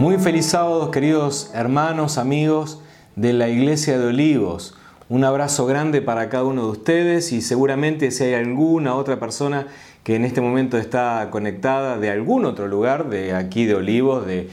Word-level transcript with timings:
Muy 0.00 0.16
feliz 0.16 0.46
sábado, 0.46 0.90
queridos 0.90 1.50
hermanos, 1.52 2.16
amigos 2.16 2.80
de 3.16 3.34
la 3.34 3.50
Iglesia 3.50 3.98
de 3.98 4.06
Olivos. 4.06 4.74
Un 5.10 5.24
abrazo 5.24 5.66
grande 5.66 6.00
para 6.00 6.30
cada 6.30 6.44
uno 6.44 6.64
de 6.64 6.70
ustedes 6.70 7.32
y 7.32 7.42
seguramente 7.42 8.10
si 8.10 8.24
hay 8.24 8.32
alguna 8.32 8.94
otra 8.94 9.20
persona 9.20 9.66
que 10.02 10.16
en 10.16 10.24
este 10.24 10.40
momento 10.40 10.78
está 10.78 11.28
conectada 11.30 11.98
de 11.98 12.08
algún 12.08 12.46
otro 12.46 12.66
lugar, 12.66 13.10
de 13.10 13.34
aquí 13.34 13.66
de 13.66 13.74
Olivos, 13.74 14.26
de, 14.26 14.48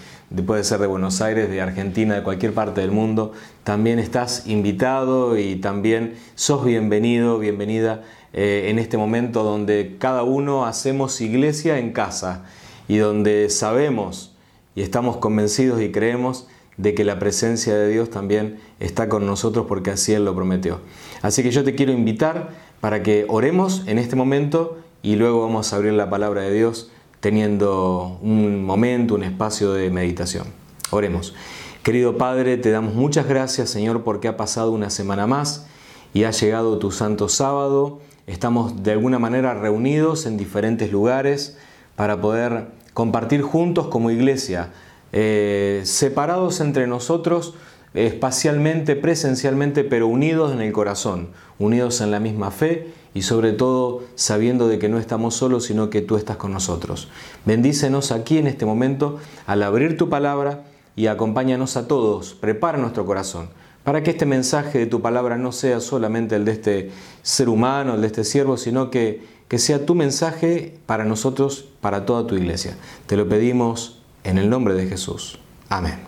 puede 0.46 0.66
ser 0.66 0.80
de 0.80 0.88
Buenos 0.88 1.22
Aires, 1.22 1.50
de 1.50 1.62
Argentina, 1.62 2.16
de 2.16 2.24
cualquier 2.24 2.54
parte 2.54 2.82
del 2.82 2.92
mundo, 2.92 3.32
también 3.64 4.00
estás 4.00 4.48
invitado 4.48 5.38
y 5.38 5.56
también 5.56 6.16
sos 6.36 6.66
bienvenido, 6.66 7.40
bienvenida 7.40 8.04
eh, 8.34 8.66
en 8.68 8.80
este 8.80 8.98
momento 8.98 9.44
donde 9.44 9.96
cada 9.98 10.24
uno 10.24 10.66
hacemos 10.66 11.22
iglesia 11.22 11.80
en 11.80 11.94
casa 11.94 12.44
y 12.90 12.98
donde 12.98 13.50
sabemos 13.50 14.34
y 14.78 14.84
estamos 14.84 15.18
convencidos 15.18 15.82
y 15.82 15.92
creemos 15.92 16.46
de 16.78 16.94
que 16.94 17.04
la 17.04 17.18
presencia 17.18 17.76
de 17.76 17.90
Dios 17.90 18.12
también 18.12 18.60
está 18.80 19.10
con 19.10 19.26
nosotros 19.26 19.66
porque 19.68 19.90
así 19.90 20.14
Él 20.14 20.24
lo 20.24 20.36
prometió. 20.36 20.82
Así 21.24 21.42
que 21.42 21.50
yo 21.50 21.64
te 21.64 21.74
quiero 21.74 21.94
invitar 21.94 22.52
para 22.80 23.02
que 23.02 23.26
oremos 23.28 23.82
en 23.88 23.98
este 23.98 24.16
momento 24.16 24.78
y 25.02 25.16
luego 25.16 25.42
vamos 25.42 25.74
a 25.74 25.78
abrir 25.78 25.94
la 25.94 26.12
palabra 26.12 26.44
de 26.44 26.54
Dios 26.54 26.92
teniendo 27.22 28.20
un 28.22 28.64
momento, 28.64 29.16
un 29.16 29.24
espacio 29.24 29.74
de 29.74 29.90
meditación. 29.90 30.46
Oremos. 30.92 31.34
Querido 31.82 32.20
Padre, 32.20 32.58
te 32.58 32.70
damos 32.70 32.94
muchas 32.94 33.28
gracias 33.28 33.72
Señor 33.72 34.04
porque 34.04 34.28
ha 34.28 34.38
pasado 34.38 34.72
una 34.72 34.92
semana 34.92 35.26
más 35.26 35.66
y 36.14 36.26
ha 36.26 36.30
llegado 36.30 36.78
tu 36.78 36.92
santo 36.92 37.30
sábado. 37.30 38.00
Estamos 38.28 38.84
de 38.84 38.92
alguna 38.92 39.18
manera 39.18 39.56
reunidos 39.56 40.28
en 40.28 40.38
diferentes 40.38 40.92
lugares 40.92 41.58
para 41.96 42.22
poder 42.22 42.78
compartir 42.98 43.44
juntos 43.44 43.90
como 43.90 44.10
iglesia 44.10 44.70
eh, 45.14 45.82
separados 45.84 46.60
entre 46.62 46.88
nosotros 46.88 47.54
espacialmente, 47.94 48.96
presencialmente, 48.96 49.84
pero 49.84 50.08
unidos 50.08 50.52
en 50.52 50.62
el 50.62 50.72
corazón, 50.72 51.30
unidos 51.60 52.02
en 52.02 52.10
la 52.10 52.20
misma 52.20 52.50
fe 52.50 52.92
y 53.14 53.22
sobre 53.22 53.54
todo 53.54 54.02
sabiendo 54.16 54.68
de 54.68 54.80
que 54.80 54.90
no 54.90 54.98
estamos 54.98 55.36
solos, 55.36 55.66
sino 55.66 55.92
que 55.92 56.02
tú 56.02 56.16
estás 56.16 56.38
con 56.38 56.52
nosotros. 56.52 57.08
Bendícenos 57.46 58.12
aquí 58.12 58.40
en 58.40 58.48
este 58.48 58.66
momento 58.66 59.20
al 59.46 59.62
abrir 59.62 59.96
tu 59.96 60.10
palabra 60.10 60.64
y 60.96 61.06
acompáñanos 61.06 61.78
a 61.78 61.88
todos, 61.88 62.34
prepara 62.34 62.80
nuestro 62.80 63.06
corazón 63.06 63.50
para 63.88 64.04
que 64.04 64.12
este 64.12 64.26
mensaje 64.26 64.80
de 64.80 64.86
tu 64.86 65.02
palabra 65.02 65.38
no 65.38 65.54
sea 65.54 65.80
solamente 65.80 66.36
el 66.36 66.44
de 66.44 66.52
este 66.52 66.92
ser 67.22 67.48
humano, 67.48 67.96
el 67.96 68.02
de 68.02 68.08
este 68.08 68.26
siervo, 68.26 68.58
sino 68.58 68.92
que, 68.92 69.24
que 69.48 69.60
sea 69.60 69.86
tu 69.86 69.96
mensaje 69.96 70.74
para 70.86 71.06
nosotros, 71.06 71.70
para 71.80 72.06
toda 72.06 72.28
tu 72.28 72.36
iglesia. 72.36 72.76
Te 73.06 73.16
lo 73.16 73.30
pedimos 73.30 74.02
en 74.26 74.40
el 74.40 74.50
nombre 74.50 74.74
de 74.74 74.88
Jesús. 74.88 75.40
Amén. 75.70 76.00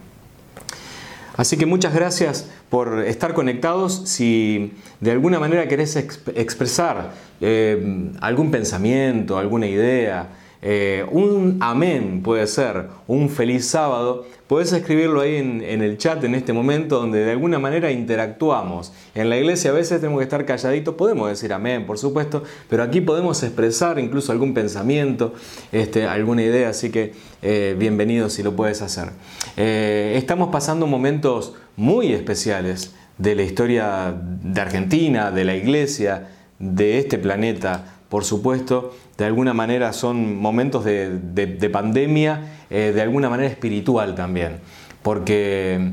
Así 1.38 1.56
que 1.56 1.66
muchas 1.66 1.94
gracias 1.94 2.50
por 2.70 3.00
estar 3.06 3.34
conectados. 3.34 4.02
Si 4.08 4.74
de 5.00 5.12
alguna 5.12 5.40
manera 5.40 5.70
querés 5.70 5.96
expresar 5.96 7.14
eh, 7.40 8.12
algún 8.20 8.52
pensamiento, 8.52 9.38
alguna 9.38 9.68
idea, 9.68 10.28
eh, 10.62 11.06
un 11.12 11.58
amén 11.62 12.22
puede 12.22 12.46
ser, 12.46 12.88
un 13.08 13.30
feliz 13.30 13.66
sábado, 13.66 14.26
puedes 14.48 14.74
escribirlo 14.74 15.22
ahí 15.22 15.38
en, 15.38 15.82
el 15.82 15.98
chat 15.98 16.22
en 16.26 16.36
este 16.36 16.52
momento 16.52 17.00
donde 17.00 17.24
de 17.24 17.32
alguna 17.32 17.60
manera 17.60 17.92
interactuamos. 17.92 18.92
En 19.16 19.30
la 19.30 19.38
iglesia 19.38 19.72
a 19.72 19.74
veces 19.74 20.02
tenemos 20.02 20.20
que 20.20 20.24
estar 20.24 20.46
calladitos, 20.46 20.96
podemos 20.96 21.30
decir 21.30 21.54
amén, 21.54 21.86
por 21.86 21.98
supuesto, 21.98 22.44
pero 22.70 22.84
aquí 22.84 23.00
podemos 23.00 23.42
expresar 23.42 24.00
incluso 24.00 24.34
algún 24.34 24.54
pensamiento, 24.54 25.34
este, 25.72 26.06
alguna 26.06 26.44
idea, 26.44 26.70
así 26.70 26.90
que 26.90 27.14
eh, 27.42 27.76
bienvenido 27.80 28.30
si 28.30 28.44
lo 28.44 28.54
puedes 28.56 28.82
hacer. 28.82 29.12
Eh, 29.56 30.16
estamos 30.18 30.50
pasando 30.50 30.88
momentos 30.88 31.54
muy 31.78 32.12
especiales 32.12 32.94
de 33.18 33.36
la 33.36 33.44
historia 33.44 34.14
de 34.44 34.60
Argentina, 34.60 35.32
de 35.32 35.46
la 35.46 35.56
iglesia, 35.56 36.28
de 36.60 36.98
este 36.98 37.18
planeta 37.18 37.99
por 38.10 38.26
supuesto, 38.26 38.96
de 39.18 39.26
alguna 39.26 39.54
manera 39.54 39.94
son 39.94 40.36
momentos 40.36 40.84
de, 40.84 41.70
pandemia, 41.72 42.42
eh, 42.70 42.92
de 42.94 43.02
alguna 43.02 43.30
manera 43.30 43.50
espiritual 43.50 44.16
también, 44.16 44.58
porque 45.04 45.92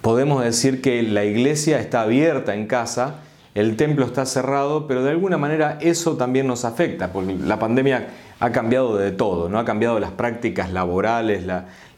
podemos 0.00 0.42
decir 0.42 0.80
que 0.80 1.02
la 1.02 1.24
iglesia 1.24 1.78
está 1.78 2.02
abierta 2.02 2.54
en 2.54 2.66
casa, 2.66 3.16
el 3.54 3.76
templo 3.76 4.06
está 4.06 4.24
cerrado, 4.26 4.86
pero 4.86 5.02
de 5.02 5.10
alguna 5.10 5.38
manera 5.38 5.78
eso 5.80 6.16
también 6.16 6.46
nos 6.46 6.64
afecta, 6.64 7.12
porque 7.12 7.34
la 7.34 7.58
pandemia 7.58 8.08
ha 8.38 8.52
cambiado 8.52 8.96
de 8.96 9.12
todo, 9.12 9.48
¿no? 9.48 9.58
ha 9.58 9.64
cambiado 9.64 9.98
las 9.98 10.10
prácticas 10.10 10.72
laborales, 10.72 11.44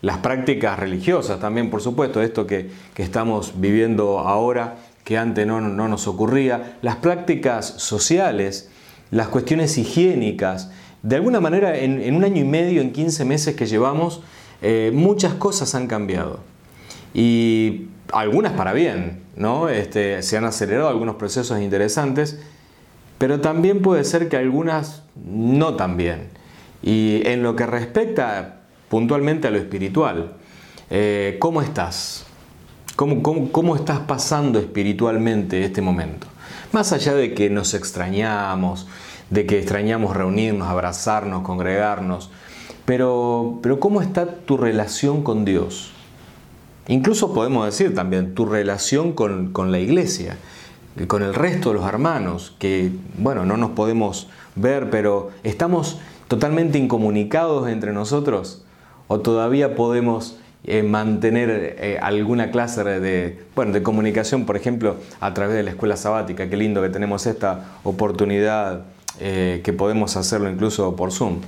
las 0.01 0.19
prácticas 0.19 0.79
religiosas 0.79 1.41
también, 1.41 1.71
por 1.71 1.81
supuesto, 1.81 2.23
esto 2.23 2.47
que, 2.47 2.71
estamos 2.97 3.61
viviendo 3.61 4.21
ahora, 4.21 4.77
que 5.05 5.19
antes 5.19 5.47
no, 5.47 5.61
no 5.61 5.89
nos 5.89 6.07
ocurría, 6.07 6.77
las 6.83 6.97
prácticas 6.97 7.67
sociales, 7.67 8.71
las 9.11 9.29
cuestiones 9.29 9.77
higiénicas. 9.79 10.71
De 11.03 11.17
alguna 11.17 11.41
manera, 11.41 11.77
en, 11.77 12.15
un 12.15 12.25
año 12.25 12.41
y 12.41 12.45
medio, 12.45 12.81
en 12.81 12.93
15 12.93 13.25
meses 13.25 13.57
que 13.57 13.67
llevamos, 13.67 14.23
eh, 14.63 14.91
muchas 14.93 15.35
cosas 15.35 15.75
han 15.75 15.87
cambiado. 15.87 16.41
Y 17.15 17.87
algunas 18.13 18.53
para 18.53 18.73
bien, 18.73 19.23
¿no? 19.37 19.69
Este, 19.69 20.23
se 20.23 20.37
han 20.37 20.45
acelerado 20.45 20.89
algunos 20.89 21.17
procesos 21.17 21.61
interesantes, 21.61 22.39
pero 23.19 23.41
también 23.41 23.83
puede 23.83 24.05
ser 24.05 24.29
que 24.29 24.37
algunas 24.37 25.03
no 25.25 25.75
tan 25.75 25.97
bien. 25.97 26.29
Y 26.83 27.23
en 27.27 27.43
lo 27.43 27.57
que 27.57 27.67
respecta 27.67 28.61
puntualmente 28.89 29.49
a 29.49 29.51
lo 29.51 29.59
espiritual, 29.59 30.33
eh, 30.91 31.37
¿cómo 31.41 31.63
estás? 31.63 32.25
¿Cómo, 32.97 33.23
cómo 33.53 33.77
estás 33.77 34.01
pasando 34.01 34.59
espiritualmente 34.59 35.65
este 35.65 35.81
momento? 35.81 36.27
Más 36.73 36.93
allá 36.93 37.15
de 37.15 37.35
que 37.35 37.51
nos 37.51 37.75
extrañamos, 37.75 38.87
de 39.31 39.47
que 39.47 39.59
extrañamos 39.59 40.17
reunirnos, 40.17 40.69
abrazarnos, 40.69 41.43
congregarnos, 41.43 42.31
pero, 42.85 43.59
pero 43.63 43.81
¿cómo 43.81 44.01
está 44.01 44.27
tu 44.27 44.57
relación 44.57 45.23
con 45.23 45.45
Dios? 45.45 45.93
Incluso 46.89 47.35
podemos 47.35 47.67
decir 47.67 47.95
también 47.95 48.35
tu 48.35 48.47
relación 48.47 49.13
con, 49.13 49.53
la 49.71 49.79
iglesia, 49.79 50.39
con 51.07 51.23
el 51.23 51.35
resto 51.35 51.69
de 51.69 51.77
los 51.77 51.87
hermanos, 51.87 52.57
que 52.59 52.91
bueno, 53.19 53.45
no 53.45 53.59
nos 53.59 53.73
podemos 53.73 54.29
ver, 54.57 54.89
pero 54.89 55.31
estamos 55.43 55.99
totalmente 56.29 56.79
incomunicados 56.79 57.69
entre 57.69 57.93
nosotros 57.93 58.65
o 59.07 59.21
todavía 59.21 59.75
podemos 59.75 60.39
eh, 60.65 60.83
mantener 60.83 61.77
eh, 61.79 61.99
alguna 62.03 62.51
clase 62.51 62.83
de, 62.83 63.39
bueno, 63.55 63.73
de 63.73 63.83
comunicación, 63.83 64.45
por 64.45 64.57
ejemplo, 64.57 64.97
a 65.21 65.33
través 65.33 65.57
de 65.57 65.63
la 65.63 65.71
escuela 65.71 65.97
sabática. 65.97 66.51
Qué 66.51 66.57
lindo 66.57 66.83
que 66.83 66.89
tenemos 66.89 67.27
esta 67.27 67.79
oportunidad, 67.85 68.83
eh, 69.21 69.61
que 69.63 69.73
podemos 69.73 70.17
hacerlo 70.17 70.51
incluso 70.51 70.95
por 70.97 71.13
Zoom. 71.13 71.41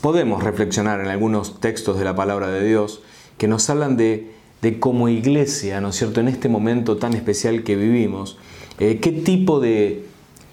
podemos 0.00 0.42
reflexionar 0.42 1.00
en 1.00 1.08
algunos 1.08 1.60
textos 1.60 1.98
de 1.98 2.04
la 2.04 2.16
palabra 2.16 2.48
de 2.48 2.66
Dios 2.66 3.02
que 3.36 3.46
nos 3.46 3.68
hablan 3.68 3.96
de, 3.96 4.32
de 4.62 4.80
iglesia, 5.10 5.80
¿no 5.80 5.90
es 5.90 5.96
cierto?, 5.96 6.20
en 6.20 6.28
este 6.28 6.48
momento 6.48 6.96
tan 6.96 7.14
especial 7.14 7.62
que 7.62 7.76
vivimos, 7.76 8.38
qué 8.78 9.22
tipo 9.24 9.60
de, 9.60 10.06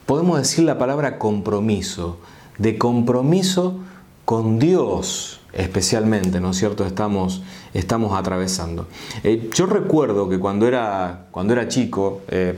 podemos 0.05 0.37
decir 0.37 0.65
la 0.65 0.77
palabra 0.77 1.17
compromiso, 1.17 2.19
de 2.57 2.77
compromiso 2.77 3.79
con 4.25 4.59
Dios 4.59 5.39
especialmente, 5.55 6.39
¿no 6.39 6.51
es 6.51 6.57
cierto?, 6.57 6.85
estamos, 6.85 7.41
estamos 7.73 8.17
atravesando. 8.17 8.87
Eh, 9.23 9.49
yo 9.53 9.65
recuerdo 9.65 10.29
que 10.29 10.37
cuando 10.39 10.67
era, 10.67 11.27
cuando 11.31 11.53
era 11.53 11.67
chico, 11.67 12.21
eh, 12.27 12.57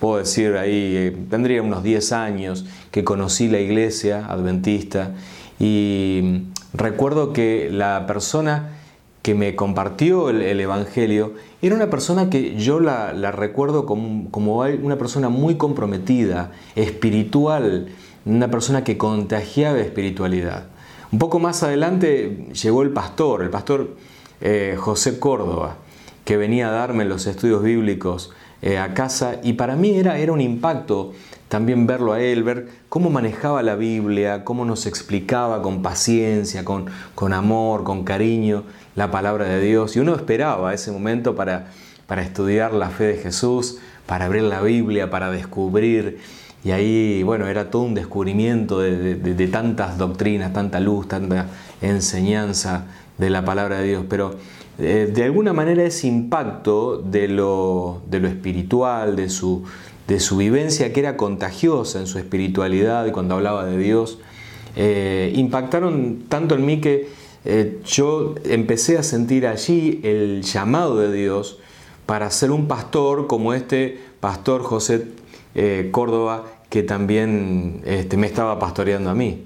puedo 0.00 0.18
decir 0.18 0.56
ahí, 0.56 0.94
eh, 0.96 1.16
tendría 1.30 1.62
unos 1.62 1.82
10 1.82 2.12
años, 2.12 2.64
que 2.90 3.04
conocí 3.04 3.48
la 3.48 3.60
iglesia 3.60 4.26
adventista 4.26 5.12
y 5.58 6.44
recuerdo 6.72 7.32
que 7.32 7.68
la 7.70 8.06
persona 8.06 8.70
que 9.22 9.34
me 9.34 9.54
compartió 9.56 10.30
el, 10.30 10.58
Evangelio 10.58 11.34
era 11.60 11.74
una 11.74 11.90
persona 11.90 12.30
que 12.30 12.56
yo 12.56 12.80
la, 12.80 13.12
recuerdo 13.32 13.84
como, 13.84 14.30
como 14.30 14.60
una 14.60 14.96
persona 14.96 15.28
muy 15.28 15.56
comprometida, 15.56 16.52
espiritual, 16.76 17.88
una 18.24 18.50
persona 18.50 18.84
que 18.84 18.96
contagiaba 18.96 19.78
espiritualidad. 19.80 20.68
Un 21.10 21.18
poco 21.18 21.38
más 21.38 21.62
adelante 21.62 22.48
llegó 22.52 22.82
el 22.82 22.90
pastor, 22.90 23.42
el 23.42 23.48
pastor 23.48 23.96
eh, 24.42 24.76
José 24.78 25.18
Córdoba, 25.18 25.76
que 26.26 26.36
venía 26.36 26.68
a 26.68 26.72
darme 26.72 27.06
los 27.06 27.26
estudios 27.26 27.62
bíblicos 27.62 28.30
eh, 28.60 28.76
a 28.76 28.92
casa 28.92 29.36
y 29.42 29.54
para 29.54 29.74
mí 29.74 29.96
era, 29.96 30.18
era 30.18 30.32
un 30.32 30.42
impacto 30.42 31.14
también 31.48 31.86
verlo 31.86 32.12
a 32.12 32.20
él, 32.20 32.42
ver 32.42 32.68
cómo 32.90 33.08
manejaba 33.08 33.62
la 33.62 33.74
Biblia, 33.74 34.44
cómo 34.44 34.66
nos 34.66 34.84
explicaba 34.84 35.62
con 35.62 35.80
paciencia, 35.80 36.62
con, 36.62 36.86
con 37.14 37.32
amor, 37.32 37.84
con 37.84 38.04
cariño 38.04 38.64
la 38.94 39.10
palabra 39.10 39.46
de 39.46 39.62
Dios. 39.62 39.96
Y 39.96 40.00
uno 40.00 40.14
esperaba 40.14 40.74
ese 40.74 40.92
momento 40.92 41.34
para, 41.34 41.68
para 42.06 42.20
estudiar 42.20 42.74
la 42.74 42.90
fe 42.90 43.04
de 43.04 43.16
Jesús, 43.16 43.78
para 44.04 44.26
abrir 44.26 44.42
la 44.42 44.60
Biblia, 44.60 45.08
para 45.08 45.30
descubrir 45.30 46.18
y 46.68 46.70
ahí, 46.70 47.22
bueno, 47.22 47.46
era 47.46 47.70
todo 47.70 47.80
un 47.80 47.94
descubrimiento 47.94 48.80
de, 48.80 49.48
tantas 49.50 49.96
doctrinas, 49.96 50.52
tanta 50.52 50.80
luz, 50.80 51.08
tanta 51.08 51.46
enseñanza 51.80 52.84
de 53.16 53.30
la 53.30 53.42
palabra 53.42 53.78
de 53.78 53.88
Dios, 53.88 54.04
pero 54.06 54.34
eh, 54.78 55.10
de 55.10 55.24
alguna 55.24 55.54
manera 55.54 55.82
ese 55.82 56.08
impacto 56.08 56.98
de 56.98 57.26
lo, 57.26 58.02
de 58.10 58.20
lo 58.20 58.28
espiritual, 58.28 59.16
de 59.16 59.30
su, 59.30 59.64
de 60.08 60.20
su, 60.20 60.36
vivencia 60.36 60.92
que 60.92 61.00
era 61.00 61.16
contagiosa 61.16 62.00
en 62.00 62.06
su 62.06 62.18
espiritualidad 62.18 63.06
y 63.06 63.12
cuando 63.12 63.36
hablaba 63.36 63.64
de 63.64 63.78
Dios, 63.78 64.18
eh, 64.76 65.32
impactaron 65.36 66.24
tanto 66.28 66.54
en 66.54 66.66
mí 66.66 66.82
que 66.82 67.08
eh, 67.46 67.80
yo 67.86 68.34
empecé 68.44 68.98
a 68.98 69.02
sentir 69.02 69.46
allí 69.46 70.00
el 70.02 70.42
llamado 70.42 70.98
de 70.98 71.10
Dios 71.10 71.60
para 72.04 72.30
ser 72.30 72.50
un 72.50 72.68
pastor 72.68 73.26
como 73.26 73.54
este 73.54 73.98
pastor 74.20 74.62
José 74.62 75.06
Córdoba 75.90 76.44
que 76.68 76.82
también 76.82 77.82
este, 77.84 78.16
me 78.16 78.26
estaba 78.26 78.58
pastoreando 78.58 79.10
a 79.10 79.14
mí. 79.14 79.44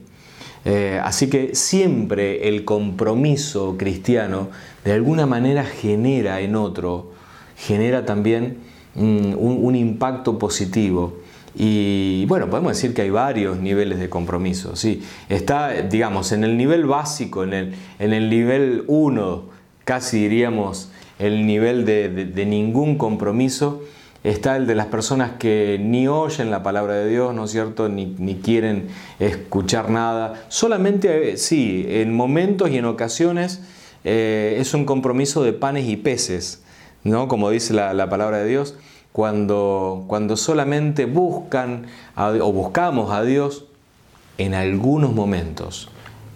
Eh, 0.65 1.01
así 1.03 1.29
que 1.29 1.55
siempre 1.55 2.49
el 2.49 2.65
compromiso 2.65 3.77
cristiano 3.77 4.49
de 4.85 4.93
alguna 4.93 5.27
manera 5.27 5.65
genera 5.65 6.41
en 6.41 6.55
otro, 6.55 7.13
genera 7.57 8.05
también 8.05 8.59
mm, 8.95 9.35
un, 9.37 9.75
impacto 9.75 10.39
positivo. 10.39 11.19
Y 11.55 12.25
bueno, 12.27 12.49
podemos 12.49 12.73
decir 12.73 12.95
que 12.95 13.03
hay 13.03 13.11
varios 13.11 13.59
niveles 13.59 13.99
de 13.99 14.09
compromiso. 14.09 14.77
¿sí? 14.77 15.03
Está, 15.29 15.83
digamos, 15.83 16.33
en 16.33 16.45
el 16.45 16.57
nivel 16.57 16.87
básico, 16.87 17.45
en 17.45 17.53
el, 17.53 17.75
en 17.99 18.13
el 18.13 18.31
nivel 18.31 18.85
1, 18.87 19.43
casi 19.85 20.23
diríamos 20.23 20.91
el 21.19 21.47
nivel 21.47 21.85
de 21.85 22.47
ningún 22.47 22.97
compromiso, 22.97 23.83
Está 24.25 24.57
el 24.57 24.69
de 24.69 24.77
las 24.77 24.87
personas 24.87 25.33
que 25.39 25.81
ni 25.81 26.07
oyen 26.07 26.53
la 26.53 26.63
palabra 26.63 26.95
de 26.95 27.09
Dios, 27.09 27.35
¿no 27.35 27.45
es 27.45 27.51
cierto? 27.51 27.89
Ni, 27.89 28.41
quieren 28.43 28.87
escuchar 29.19 29.91
nada. 29.91 30.45
Solamente, 30.49 31.33
eh, 31.33 31.37
sí, 31.37 31.85
en 31.89 32.15
momentos 32.15 32.71
y 32.71 32.79
en 32.79 32.85
ocasiones 32.85 33.63
eh, 34.05 34.57
es 34.61 34.75
un 34.75 34.85
compromiso 34.85 35.43
de 35.43 35.53
panes 35.53 35.89
y 35.89 35.97
peces, 35.97 36.63
¿no? 37.03 37.27
Como 37.27 37.51
dice 37.51 37.75
la, 37.75 38.09
palabra 38.09 38.39
de 38.39 38.49
Dios, 38.49 38.77
cuando, 39.11 40.05
cuando 40.07 40.37
solamente 40.37 41.07
buscan 41.07 41.87
o 42.17 42.53
buscamos 42.53 43.13
a 43.13 43.25
Dios 43.25 43.65
en 44.39 44.55
algunos 44.55 45.13
momentos, 45.15 45.89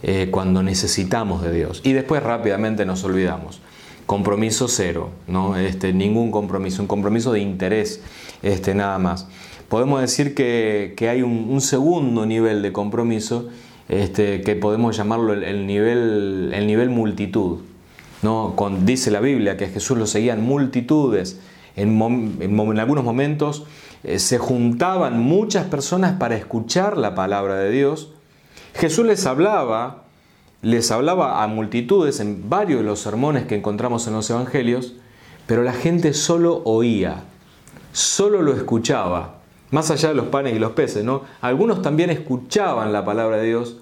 eh, 0.03 0.29
cuando 0.33 0.65
necesitamos 0.65 1.41
de 1.41 1.53
Dios. 1.53 1.83
Y 1.85 1.93
después 1.93 2.21
rápidamente 2.21 2.85
nos 2.85 3.05
olvidamos 3.05 3.61
compromiso 4.07 4.69
cero, 4.69 5.11
¿no? 5.27 5.57
Este, 5.57 5.93
ningún 5.93 6.31
compromiso, 6.31 6.81
un 6.81 6.89
compromiso 6.89 7.33
de 7.33 7.41
interés, 7.41 8.01
este, 8.43 8.75
nada 8.75 8.99
más. 8.99 9.29
Podemos 9.69 10.01
decir 10.01 10.35
que, 10.35 10.95
hay 11.11 11.23
un, 11.23 11.61
segundo 11.61 12.25
nivel 12.25 12.63
de 12.63 12.73
compromiso 12.73 13.49
este, 13.89 14.43
que 14.43 14.55
podemos 14.55 14.97
llamarlo 14.97 15.33
el, 15.33 15.67
nivel, 15.67 16.53
el 16.55 16.67
nivel 16.69 16.89
multitud. 16.89 17.59
¿no? 18.23 18.55
Con, 18.55 18.87
dice 18.87 19.11
la 19.11 19.21
Biblia 19.21 19.57
que 19.57 19.67
Jesús 19.67 19.99
lo 19.99 20.07
seguían 20.07 20.43
multitudes. 20.43 21.41
En, 21.75 22.01
en, 22.41 22.79
algunos 22.79 23.05
momentos 23.05 23.65
eh, 24.05 24.21
se 24.21 24.39
juntaban 24.39 25.21
muchas 25.21 25.67
personas 25.67 26.13
para 26.13 26.37
escuchar 26.37 26.97
la 26.97 27.17
palabra 27.17 27.57
de 27.57 27.71
Dios. 27.73 28.13
Jesús 28.75 29.05
les 29.05 29.27
hablaba 29.27 30.06
les 30.63 30.91
hablaba 30.91 31.43
a 31.43 31.47
multitudes 31.47 32.21
en 32.21 32.49
varios 32.49 32.81
de 32.81 32.87
los 32.87 33.01
sermones 33.01 33.47
que 33.47 33.57
encontramos 33.57 34.07
en 34.07 34.15
los 34.15 34.29
evangelios, 34.31 34.95
pero 35.47 35.63
la 35.63 35.73
gente 35.73 36.13
solo 36.13 36.63
oía, 36.65 37.23
solo 37.93 38.43
lo 38.43 38.55
escuchaba, 38.55 39.37
más 39.71 39.91
allá 39.91 40.09
de 40.09 40.15
los 40.15 40.27
panes 40.27 40.55
y 40.55 40.59
los 40.59 40.73
peces, 40.73 41.05
¿no? 41.05 41.23
Algunos 41.41 41.83
también 41.83 42.11
escuchaban 42.11 42.93
la 42.93 43.05
palabra 43.05 43.37
de 43.39 43.47
Dios, 43.47 43.77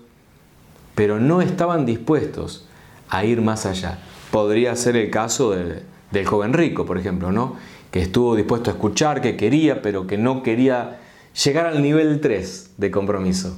pero 0.95 1.19
no 1.21 1.41
estaban 1.41 1.87
dispuestos 1.87 2.67
a 3.09 3.25
ir 3.25 3.41
más 3.41 3.67
allá. 3.67 3.99
Podría 4.31 4.75
ser 4.77 4.97
el 4.97 5.11
caso 5.11 5.51
del 5.53 6.27
joven 6.27 6.53
rico, 6.53 6.87
por 6.87 6.99
ejemplo, 6.99 7.33
¿no? 7.33 7.57
Que 7.91 8.01
estuvo 8.01 8.35
dispuesto 8.35 8.71
a 8.71 8.75
escuchar, 8.75 9.21
que 9.21 9.37
quería, 9.37 9.83
pero 9.83 10.07
que 10.07 10.19
no 10.19 10.43
quería 10.43 11.01
llegar 11.45 11.67
al 11.67 11.83
nivel 11.83 12.21
3 12.21 12.73
de 12.77 12.91
compromiso. 12.91 13.57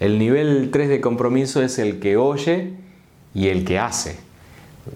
El 0.00 0.18
nivel 0.18 0.70
3 0.72 0.88
de 0.88 1.00
compromiso 1.00 1.62
es 1.62 1.78
el 1.78 2.00
que 2.00 2.16
oye 2.16 2.72
y 3.32 3.48
el 3.48 3.64
que 3.64 3.78
hace. 3.78 4.18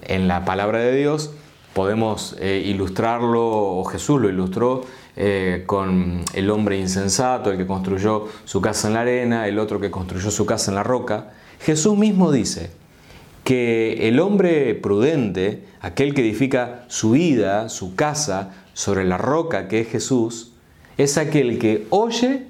En 0.03 0.27
la 0.27 0.43
palabra 0.43 0.79
de 0.79 0.95
Dios 0.95 1.31
podemos 1.73 2.35
eh, 2.39 2.61
ilustrarlo, 2.65 3.47
o 3.47 3.85
Jesús 3.85 4.19
lo 4.19 4.29
ilustró, 4.29 4.81
eh, 5.15 5.63
con 5.65 6.21
el 6.33 6.49
hombre 6.49 6.77
insensato, 6.77 7.49
el 7.49 7.57
que 7.57 7.65
construyó 7.65 8.27
su 8.43 8.59
casa 8.59 8.89
en 8.89 8.95
la 8.95 9.01
arena, 9.01 9.47
el 9.47 9.57
otro 9.57 9.79
que 9.79 9.89
construyó 9.89 10.31
su 10.31 10.45
casa 10.45 10.71
en 10.71 10.75
la 10.75 10.83
roca. 10.83 11.31
Jesús 11.61 11.97
mismo 11.97 12.33
dice 12.33 12.71
que 13.45 14.09
el 14.09 14.19
hombre 14.19 14.75
prudente, 14.75 15.63
aquel 15.79 16.13
que 16.13 16.21
edifica 16.21 16.83
su 16.89 17.11
vida, 17.11 17.69
su 17.69 17.95
casa, 17.95 18.51
sobre 18.73 19.05
la 19.05 19.17
roca 19.17 19.69
que 19.69 19.79
es 19.79 19.87
Jesús, 19.87 20.51
es 20.97 21.17
aquel 21.17 21.57
que 21.57 21.87
oye 21.89 22.47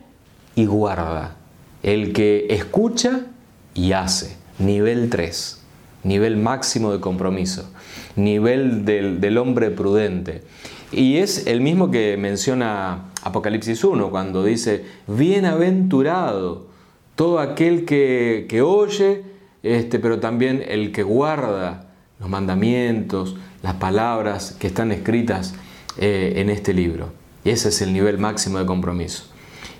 y 0.55 0.65
guarda 0.65 1.38
el 1.83 2.13
que 2.13 2.47
escucha 2.49 3.27
y 3.73 3.93
hace. 3.93 4.37
Nivel 4.59 5.09
3, 5.09 5.61
nivel 6.03 6.35
máximo 6.35 6.91
de 6.91 6.99
compromiso, 6.99 7.71
nivel 8.17 8.83
del, 8.83 9.37
hombre 9.37 9.71
prudente. 9.71 10.43
Y 10.91 11.17
es 11.17 11.47
el 11.47 11.61
mismo 11.61 11.91
que 11.91 12.17
menciona 12.17 13.11
Apocalipsis 13.23 13.83
1, 13.83 14.09
cuando 14.09 14.43
dice, 14.43 14.83
bienaventurado 15.07 16.67
todo 17.15 17.39
aquel 17.39 17.85
que, 17.85 18.61
oye, 18.61 19.23
este, 19.63 19.99
pero 19.99 20.19
también 20.19 20.63
el 20.67 20.91
que 20.91 21.03
guarda 21.03 21.91
los 22.19 22.29
mandamientos, 22.29 23.37
las 23.63 23.75
palabras 23.75 24.57
que 24.59 24.67
están 24.67 24.91
escritas 24.91 25.55
eh, 25.97 26.33
en 26.37 26.49
este 26.49 26.73
libro. 26.73 27.11
Y 27.45 27.51
ese 27.51 27.69
es 27.69 27.81
el 27.81 27.93
nivel 27.93 28.17
máximo 28.17 28.59
de 28.59 28.65
compromiso. 28.65 29.23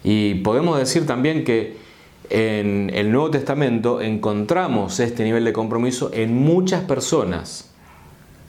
Y 0.04 0.36
podemos 0.36 0.78
decir 0.78 1.06
también 1.06 1.44
que 1.44 1.78
en 2.30 2.92
el 2.94 3.12
Nuevo 3.12 3.32
Testamento 3.32 4.02
encontramos 4.02 5.00
este 5.00 5.24
nivel 5.24 5.46
de 5.46 5.54
compromiso 5.54 6.12
en 6.14 6.36
muchas 6.36 6.84
personas, 6.84 7.72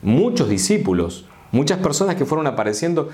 muchos 0.02 0.48
discípulos, 0.48 1.24
muchas 1.52 1.78
personas 1.78 2.16
que 2.16 2.26
fueron 2.26 2.46
apareciendo. 2.46 3.08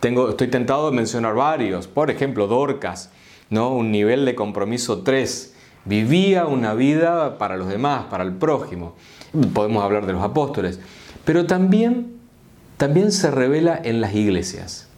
Tengo, 0.00 0.30
estoy 0.30 0.48
tentado 0.48 0.90
de 0.90 0.96
mencionar 0.96 1.34
varios, 1.34 1.86
por 1.86 2.10
ejemplo, 2.10 2.46
Dorcas, 2.46 3.10
¿no? 3.50 3.70
un 3.74 3.92
nivel 3.92 4.24
de 4.24 4.34
compromiso 4.34 5.02
3. 5.02 5.54
Vivía 5.84 6.46
una 6.46 6.74
vida 6.74 7.38
para 7.38 7.56
los 7.56 7.68
demás, 7.68 8.06
para 8.10 8.24
el 8.24 8.32
prójimo. 8.34 8.94
Podemos 9.54 9.82
hablar 9.82 10.06
de 10.06 10.12
los 10.12 10.22
apóstoles, 10.22 10.80
pero 11.24 11.46
también, 11.46 12.16
también 12.76 13.12
se 13.12 13.30
revela 13.30 13.80
en 13.82 14.00
las 14.00 14.14
iglesias. 14.14 14.88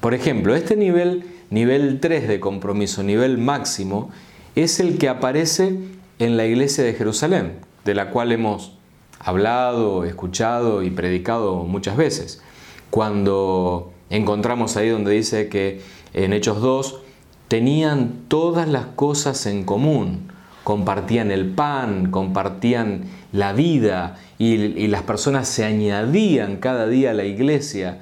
Por 0.00 0.14
ejemplo, 0.14 0.54
este 0.54 0.76
nivel, 0.76 1.24
nivel 1.50 1.98
3 2.00 2.28
de 2.28 2.40
compromiso, 2.40 3.02
nivel 3.02 3.38
máximo, 3.38 4.10
es 4.54 4.80
el 4.80 4.98
que 4.98 5.08
aparece 5.08 5.78
en 6.18 6.36
la 6.36 6.46
iglesia 6.46 6.84
de 6.84 6.94
Jerusalén, 6.94 7.58
de 7.84 7.94
la 7.94 8.10
cual 8.10 8.32
hemos 8.32 8.72
hablado, 9.18 10.04
escuchado 10.04 10.82
y 10.82 10.90
predicado 10.90 11.64
muchas 11.64 11.96
veces. 11.96 12.42
Cuando 12.90 13.92
encontramos 14.08 14.76
ahí 14.76 14.88
donde 14.88 15.12
dice 15.12 15.48
que 15.48 15.82
en 16.12 16.32
Hechos 16.32 16.60
2 16.60 17.00
tenían 17.48 18.24
todas 18.28 18.68
las 18.68 18.86
cosas 18.86 19.46
en 19.46 19.64
común, 19.64 20.30
compartían 20.64 21.30
el 21.30 21.50
pan, 21.50 22.10
compartían 22.10 23.04
la 23.32 23.52
vida 23.52 24.18
y, 24.38 24.88
las 24.88 25.02
personas 25.02 25.48
se 25.48 25.64
añadían 25.64 26.56
cada 26.56 26.86
día 26.86 27.10
a 27.10 27.14
la 27.14 27.24
iglesia, 27.24 28.00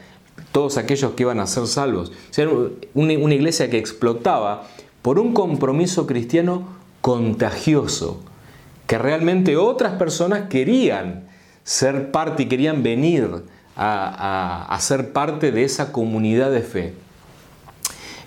todos 0.53 0.79
aquellos 0.79 1.13
que 1.13 1.25
iban 1.25 1.41
a 1.41 1.47
ser 1.47 1.67
salvos. 1.67 2.13
O 2.37 2.71
una 2.95 3.35
iglesia 3.35 3.71
que 3.71 3.79
explotaba 3.79 4.67
por 5.03 5.19
un 5.19 5.33
compromiso 5.33 6.07
cristiano 6.07 6.69
contagioso, 7.01 8.23
que 8.87 8.99
realmente 8.99 9.57
otras 9.57 9.95
personas 9.95 10.49
querían 10.49 11.29
ser 11.63 12.11
parte 12.11 12.45
y 12.45 12.47
querían 12.47 12.83
venir 12.83 13.45
a, 13.77 14.77
ser 14.81 15.13
parte 15.13 15.53
de 15.53 15.65
esa 15.65 15.93
comunidad 15.93 16.51
de 16.51 16.63
fe. 16.63 16.95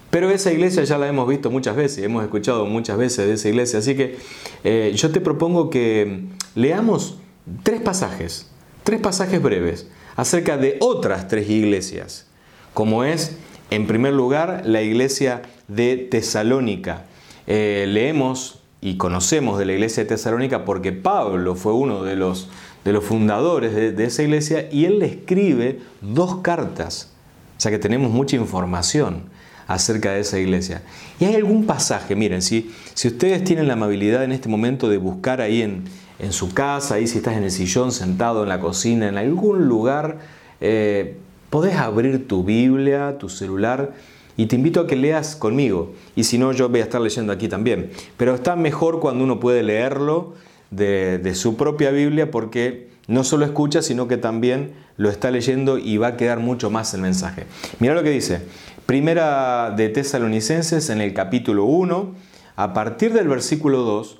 Pero 0.09 0.29
esa 0.29 0.51
iglesia 0.51 0.83
ya 0.83 0.97
la 0.97 1.07
hemos 1.07 1.27
visto 1.27 1.49
muchas 1.49 1.75
veces, 1.75 2.03
hemos 2.03 2.23
escuchado 2.23 2.65
muchas 2.65 2.97
veces 2.97 3.27
de 3.27 3.33
esa 3.33 3.49
iglesia, 3.49 3.79
así 3.79 3.95
que 3.95 4.17
eh, 4.63 4.93
yo 4.95 5.11
te 5.11 5.21
propongo 5.21 5.69
que 5.69 6.25
leamos 6.53 7.17
tres 7.63 7.81
pasajes, 7.81 8.49
tres 8.83 8.99
pasajes 8.99 9.41
breves 9.41 9.87
acerca 10.15 10.57
de 10.57 10.77
otras 10.81 11.27
tres 11.27 11.49
iglesias, 11.49 12.27
como 12.73 13.03
es 13.03 13.37
en 13.71 13.87
primer 13.87 14.13
lugar, 14.13 14.63
la 14.65 14.81
iglesia 14.81 15.41
de 15.67 15.95
Tesalónica. 15.97 17.05
Eh, 17.47 17.85
leemos 17.87 18.59
y 18.81 18.97
conocemos 18.97 19.57
de 19.57 19.65
la 19.65 19.71
iglesia 19.73 20.03
de 20.03 20.09
Tesalónica 20.09 20.65
porque 20.65 20.91
Pablo 20.91 21.55
fue 21.55 21.73
uno 21.73 22.03
de 22.03 22.17
los, 22.17 22.49
de 22.83 22.91
los 22.91 23.03
fundadores 23.03 23.73
de, 23.73 24.03
esa 24.03 24.23
iglesia 24.23 24.67
y 24.71 24.85
él 24.85 24.99
le 24.99 25.05
escribe 25.05 25.79
dos 26.01 26.41
cartas. 26.41 27.13
O 27.57 27.61
sea 27.61 27.71
que 27.71 27.79
tenemos 27.79 28.11
mucha 28.11 28.35
información 28.35 29.23
acerca 29.67 30.11
de 30.11 30.19
esa 30.19 30.37
iglesia. 30.37 30.81
Y 31.19 31.25
hay 31.25 31.35
algún 31.35 31.65
pasaje, 31.65 32.13
miren, 32.13 32.41
si, 32.41 32.71
si 32.93 33.07
ustedes 33.07 33.41
tienen 33.45 33.67
la 33.67 33.73
amabilidad 33.73 34.25
en 34.25 34.33
este 34.33 34.49
momento 34.49 34.89
de 34.89 34.97
buscar 34.97 35.39
ahí 35.39 35.61
en, 35.61 35.85
en 36.19 36.33
su 36.33 36.53
casa, 36.53 36.95
ahí 36.95 37.07
si 37.07 37.19
estás 37.19 37.37
en 37.37 37.43
el 37.43 37.51
sillón, 37.51 37.93
sentado 37.93 38.43
en 38.43 38.49
la 38.49 38.59
cocina, 38.59 39.07
en 39.07 39.17
algún 39.17 39.69
lugar, 39.69 40.19
eh, 40.59 41.15
podés 41.51 41.75
abrir 41.75 42.27
tu 42.27 42.43
Biblia, 42.43 43.17
tu 43.19 43.29
celular 43.29 43.93
y 44.37 44.47
te 44.47 44.55
invito 44.55 44.79
a 44.79 44.87
que 44.87 44.95
leas 44.95 45.35
conmigo. 45.35 45.93
Y 46.15 46.23
si 46.23 46.39
no, 46.39 46.51
yo 46.53 46.69
voy 46.69 46.79
a 46.79 46.83
estar 46.83 47.01
leyendo 47.01 47.31
aquí 47.31 47.47
también. 47.47 47.91
Pero 48.17 48.33
está 48.33 48.55
mejor 48.55 48.99
cuando 48.99 49.23
uno 49.23 49.39
puede 49.39 49.61
leerlo 49.61 50.33
de, 50.71 51.33
su 51.35 51.57
propia 51.57 51.91
Biblia 51.91 52.31
porque 52.31 52.89
no 53.07 53.25
solo 53.25 53.45
escucha, 53.45 53.81
sino 53.81 54.07
que 54.07 54.17
también 54.17 54.71
lo 54.95 55.09
está 55.09 55.29
leyendo 55.29 55.77
y 55.77 55.97
va 55.97 56.07
a 56.07 56.17
quedar 56.17 56.39
mucho 56.39 56.71
más 56.71 56.93
el 56.93 57.01
mensaje. 57.01 57.45
Mira 57.79 57.93
lo 57.93 58.01
que 58.01 58.11
dice. 58.11 58.41
Primera 58.85 59.71
de 59.75 59.89
Tesalonicenses 59.89 60.89
en 60.89 61.01
el 61.01 61.13
capítulo 61.13 61.65
1, 61.65 62.15
a 62.55 62.73
partir 62.73 63.11
del 63.11 63.27
versículo 63.27 63.79
2, 63.79 64.19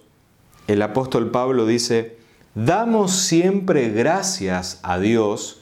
el 0.68 0.82
apóstol 0.82 1.32
Pablo 1.32 1.66
dice, 1.66 2.18
damos 2.56 3.14
siempre 3.14 3.90
gracias 3.90 4.80
a 4.84 5.00
Dios 5.00 5.61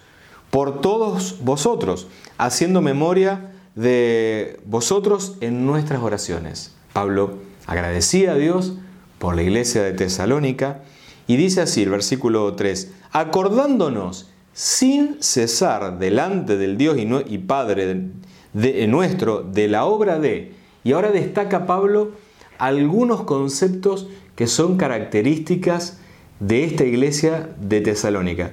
por 0.49 0.81
todos 0.81 1.37
vosotros, 1.41 2.07
haciendo 2.37 2.81
memoria 2.81 3.51
de 3.75 4.59
vosotros 4.65 5.35
en 5.41 5.65
nuestras 5.65 6.01
oraciones. 6.01 6.75
Pablo 6.93 7.37
agradecía 7.67 8.31
a 8.31 8.35
Dios 8.35 8.73
por 9.19 9.35
la 9.35 9.43
iglesia 9.43 9.83
de 9.83 9.93
Tesalónica 9.93 10.81
y 11.27 11.35
dice 11.37 11.61
así 11.61 11.83
el 11.83 11.89
versículo 11.89 12.55
3, 12.55 12.91
acordándonos 13.11 14.29
sin 14.53 15.21
cesar 15.21 15.99
delante 15.99 16.57
del 16.57 16.77
Dios 16.77 16.97
y 16.97 17.37
Padre 17.37 18.09
de 18.53 18.87
nuestro 18.87 19.43
de 19.43 19.67
la 19.67 19.85
obra 19.85 20.19
de, 20.19 20.53
y 20.83 20.93
ahora 20.93 21.11
destaca 21.11 21.65
Pablo 21.65 22.11
algunos 22.57 23.21
conceptos 23.23 24.07
que 24.35 24.47
son 24.47 24.77
características 24.77 25.99
de 26.39 26.63
esta 26.63 26.85
iglesia 26.85 27.49
de 27.59 27.81
Tesalónica. 27.81 28.51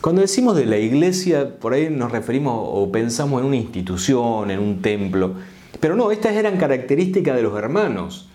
Cuando 0.00 0.20
decimos 0.20 0.56
de 0.56 0.66
la 0.66 0.78
iglesia, 0.78 1.58
por 1.58 1.72
ahí 1.72 1.88
nos 1.90 2.12
referimos 2.12 2.54
o 2.56 2.92
pensamos 2.92 3.40
en 3.40 3.46
una 3.46 3.56
institución, 3.56 4.50
en 4.50 4.58
un 4.58 4.82
templo, 4.82 5.34
pero 5.80 5.96
no, 5.96 6.10
estas 6.10 6.34
eran 6.34 6.56
características 6.58 7.36
de 7.36 7.42
los 7.42 7.56
hermanos 7.58 8.28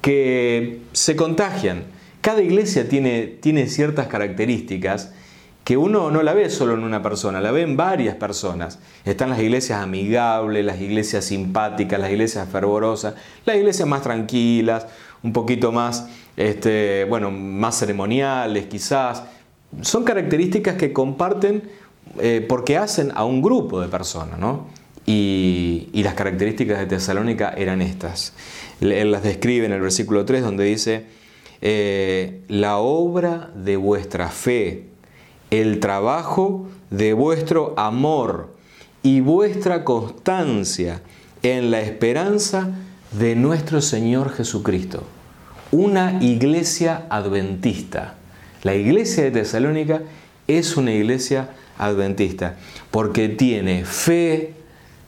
que 0.00 0.80
se 0.92 1.16
contagian. 1.16 1.84
Cada 2.20 2.42
iglesia 2.42 2.88
tiene, 2.88 3.26
tiene 3.26 3.66
ciertas 3.66 4.06
características 4.06 5.12
que 5.64 5.76
uno 5.76 6.10
no 6.10 6.22
la 6.22 6.34
ve 6.34 6.50
solo 6.50 6.74
en 6.74 6.82
una 6.82 7.02
persona, 7.02 7.40
la 7.40 7.52
ve 7.52 7.62
en 7.62 7.76
varias 7.76 8.16
personas. 8.16 8.80
Están 9.04 9.30
las 9.30 9.38
iglesias 9.38 9.80
amigables, 9.80 10.64
las 10.64 10.80
iglesias 10.80 11.24
simpáticas, 11.24 12.00
las 12.00 12.10
iglesias 12.10 12.48
fervorosas, 12.48 13.14
las 13.44 13.56
iglesias 13.56 13.88
más 13.88 14.02
tranquilas, 14.02 14.86
un 15.22 15.32
poquito 15.32 15.70
más, 15.70 16.08
este, 16.36 17.04
bueno, 17.08 17.30
más 17.30 17.78
ceremoniales 17.78 18.66
quizás. 18.66 19.22
Son 19.80 20.04
características 20.04 20.76
que 20.76 20.92
comparten 20.92 21.62
eh, 22.20 22.44
porque 22.46 22.76
hacen 22.76 23.10
a 23.14 23.24
un 23.24 23.40
grupo 23.40 23.80
de 23.80 23.88
personas, 23.88 24.38
¿no? 24.38 24.66
Y, 25.06 25.88
las 25.94 26.14
características 26.14 26.78
de 26.78 26.86
Tesalónica 26.86 27.54
eran 27.56 27.80
estas. 27.80 28.34
Él 28.80 29.10
las 29.10 29.22
describe 29.22 29.66
en 29.66 29.72
el 29.72 29.80
versículo 29.80 30.24
3 30.24 30.42
donde 30.42 30.64
dice, 30.64 31.06
eh, 31.60 32.42
la 32.48 32.78
obra 32.78 33.50
de 33.54 33.76
vuestra 33.76 34.28
fe, 34.28 34.86
el 35.50 35.80
trabajo 35.80 36.68
de 36.90 37.12
vuestro 37.12 37.74
amor 37.76 38.54
y 39.02 39.20
vuestra 39.20 39.84
constancia 39.84 41.02
en 41.42 41.70
la 41.70 41.80
esperanza 41.80 42.70
de 43.12 43.34
nuestro 43.36 43.80
Señor 43.80 44.30
Jesucristo. 44.30 45.04
Una 45.70 46.22
iglesia 46.22 47.06
adventista. 47.10 48.16
La 48.62 48.74
iglesia 48.74 49.24
de 49.24 49.30
Tesalónica 49.32 50.02
es 50.46 50.76
una 50.76 50.92
iglesia 50.92 51.50
adventista 51.78 52.56
porque 52.90 53.28
tiene 53.28 53.84
fe, 53.84 54.54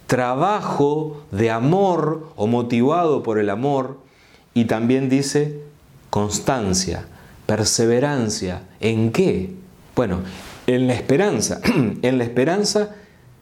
trabajo 0.06 1.24
de 1.30 1.50
amor 1.50 2.32
o 2.36 2.46
motivado 2.46 3.22
por 3.22 3.38
el 3.38 3.50
amor 3.50 3.98
y 4.54 4.64
también 4.64 5.08
dice 5.08 5.60
constancia, 6.10 7.06
perseverancia. 7.46 8.62
¿En 8.80 9.12
qué? 9.12 9.50
Bueno, 9.94 10.20
en 10.66 10.86
la 10.86 10.94
esperanza, 10.94 11.60
en 12.02 12.18
la 12.18 12.24
esperanza 12.24 12.96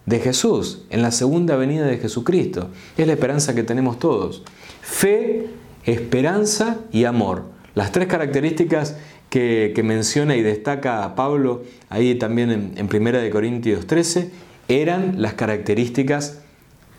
de 0.07 0.21
Jesús, 0.21 0.83
en 0.91 1.03
la 1.03 1.11
segunda 1.11 1.57
venida 1.57 1.87
de 1.87 1.99
Jesucristo. 1.99 2.69
Es 2.97 3.07
la 3.07 3.13
esperanza 3.13 3.55
que 3.55 3.63
tenemos 3.63 3.99
todos. 3.99 4.43
Fe, 4.81 5.49
esperanza 5.85 6.79
y 6.91 7.05
amor. 7.05 7.45
Las 7.75 7.93
tres 7.93 8.09
características 8.09 8.97
que, 9.33 9.81
menciona 9.83 10.37
y 10.37 10.43
destaca 10.43 11.15
Pablo 11.15 11.63
ahí 11.89 12.17
también 12.17 12.51
en, 12.51 12.73
en 12.77 12.95
1 12.95 13.31
Corintios 13.31 13.87
13 13.87 14.31
eran 14.69 15.23
las 15.23 15.33
características 15.33 16.43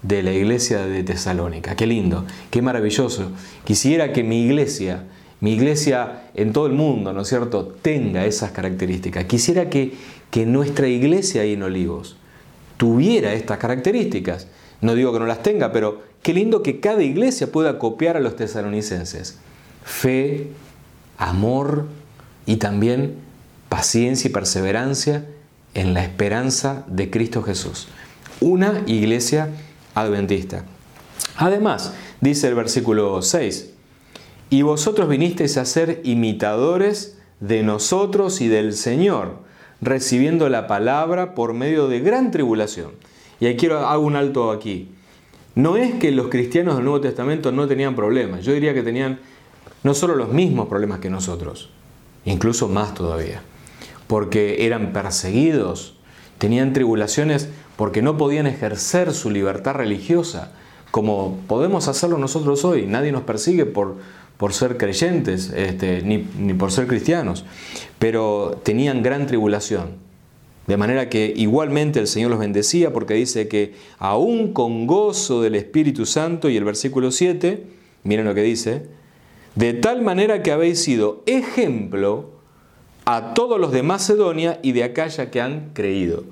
de 0.02 0.24
la 0.24 0.34
iglesia 0.34 0.88
de 0.88 1.04
Tesalónica. 1.04 1.75
Qué 1.75 1.86
lindo, 1.86 2.25
qué 2.50 2.63
maravilloso. 2.63 3.32
Quisiera 3.66 4.12
que 4.13 4.24
mi 4.24 4.44
iglesia 4.44 5.04
mi 5.42 5.52
iglesia 5.52 6.30
en 6.36 6.54
todo 6.54 6.68
el 6.68 6.72
mundo, 6.74 7.12
¿no 7.12 7.22
es 7.22 7.28
cierto?, 7.28 7.68
tenga 7.82 8.25
esas 8.25 8.52
características. 8.52 9.25
Quisiera 9.25 9.70
que, 9.70 9.94
que 10.32 10.46
nuestra 10.46 10.88
iglesia 10.88 11.42
ahí 11.42 11.54
en 11.54 11.63
Olivos 11.63 12.16
tuviera 12.78 13.34
estas 13.34 13.58
características. 13.58 14.48
No 14.80 14.96
digo 14.96 15.12
que 15.12 15.20
no 15.20 15.25
las 15.25 15.44
tenga, 15.44 15.74
pero 15.74 16.02
qué 16.22 16.34
lindo 16.34 16.63
que 16.63 16.80
cada 16.80 17.04
iglesia 17.04 17.52
pueda 17.52 17.78
copiar 17.78 18.16
a 18.16 18.22
los 18.22 18.38
tesalonicenses. 18.38 19.38
Fe, 19.84 20.48
amor 21.18 21.88
y 22.45 22.57
también 22.57 23.15
paciencia 23.69 24.29
y 24.29 24.31
perseverancia 24.31 25.25
en 25.73 25.93
la 25.93 26.03
esperanza 26.03 26.83
de 26.88 27.09
Cristo 27.09 27.43
Jesús. 27.43 27.88
Una 28.39 28.83
iglesia 28.85 29.50
adventista. 29.95 30.65
Además, 31.38 31.93
dice 32.21 32.47
el 32.47 32.55
versículo 32.55 33.21
6, 33.21 33.71
y 34.50 34.62
vosotros 34.62 35.09
vinisteis 35.09 35.57
a 35.57 35.65
ser 35.65 36.01
imitadores 36.03 37.17
de 37.39 37.63
nosotros 37.63 38.39
y 38.41 38.47
del 38.47 38.73
Señor, 38.73 39.39
recibiendo 39.81 40.47
la 40.50 40.67
palabra 40.67 41.33
por 41.33 41.53
medio 41.53 41.88
de 41.88 42.00
gran 42.00 42.31
tribulación. 42.31 42.91
Y 43.39 43.47
ahí 43.47 43.57
quiero 43.57 43.79
hago 43.88 44.05
un 44.05 44.15
alto 44.15 44.51
aquí. 44.51 44.91
No 45.55 45.75
es 45.75 45.95
que 45.95 46.12
los 46.12 46.27
cristianos 46.27 46.75
del 46.75 46.85
Nuevo 46.85 47.01
Testamento 47.01 47.51
no 47.51 47.67
tenían 47.67 47.95
problemas, 47.95 48.43
yo 48.45 48.53
diría 48.53 48.73
que 48.73 48.83
tenían 48.83 49.19
no 49.83 49.93
solo 49.93 50.15
los 50.15 50.29
mismos 50.29 50.67
problemas 50.67 51.00
que 51.00 51.09
nosotros, 51.09 51.69
incluso 52.25 52.68
más 52.68 52.94
todavía, 52.94 53.42
porque 54.08 54.65
eran 54.65 54.94
perseguidos, 54.94 55.96
tenían 56.38 56.74
tribulaciones 56.74 57.50
porque 57.75 58.01
no 58.01 58.18
podían 58.18 58.48
ejercer 58.48 59.13
su 59.13 59.30
libertad 59.30 59.75
religiosa, 59.75 60.51
como 60.92 61.39
podemos 61.48 61.88
hacerlo 61.88 62.18
nosotros 62.18 62.63
hoy. 62.65 62.86
Nadie 62.86 63.12
nos 63.12 63.24
persigue 63.24 63.65
por, 63.65 63.98
por 64.38 64.53
ser 64.53 64.77
creyentes, 64.77 65.51
este, 65.56 66.01
ni, 66.03 66.20
por 66.53 66.72
ser 66.72 66.88
cristianos, 66.88 67.46
pero 67.98 68.60
tenían 68.63 69.01
gran 69.01 69.25
tribulación. 69.25 70.03
De 70.68 70.77
manera 70.77 71.10
que 71.10 71.34
igualmente 71.36 72.00
el 72.00 72.08
Señor 72.08 72.32
los 72.32 72.39
bendecía 72.39 72.94
porque 72.94 73.15
dice 73.15 73.48
que 73.48 73.74
aún 74.00 74.53
con 74.53 74.88
gozo 74.88 75.42
del 75.42 75.56
Espíritu 75.56 76.06
Santo, 76.06 76.50
y 76.50 76.58
el 76.58 76.63
versículo 76.63 77.12
7, 77.12 77.63
miren 78.03 78.25
lo 78.25 78.36
que 78.36 78.44
dice, 78.44 78.86
de 79.55 79.74
tal 79.74 80.01
manera 80.01 80.41
que 80.41 80.51
habéis 80.51 80.81
sido 80.81 81.24
ejemplo 81.25 82.31
a 83.05 83.33
todos 83.33 83.60
los 83.60 83.72
de 83.72 83.83
Macedonia 83.83 84.60
y 84.63 84.72
de 84.72 84.83
Acaya 84.83 85.29
que 85.29 85.41
han 85.41 85.72
creído. 85.74 86.24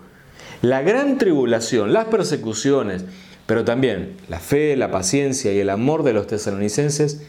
La 0.62 0.82
gran 0.82 1.18
tribulación, 1.18 1.94
las 1.94 2.06
persecuciones, 2.06 3.06
pero 3.46 3.66
también 3.66 4.18
la 4.30 4.40
fe, 4.40 4.76
la 4.78 4.92
paciencia 4.92 5.52
y 5.54 5.60
el 5.60 5.70
amor 5.70 6.04
de 6.04 6.14
los 6.14 6.28
tesalonicenses 6.28 7.22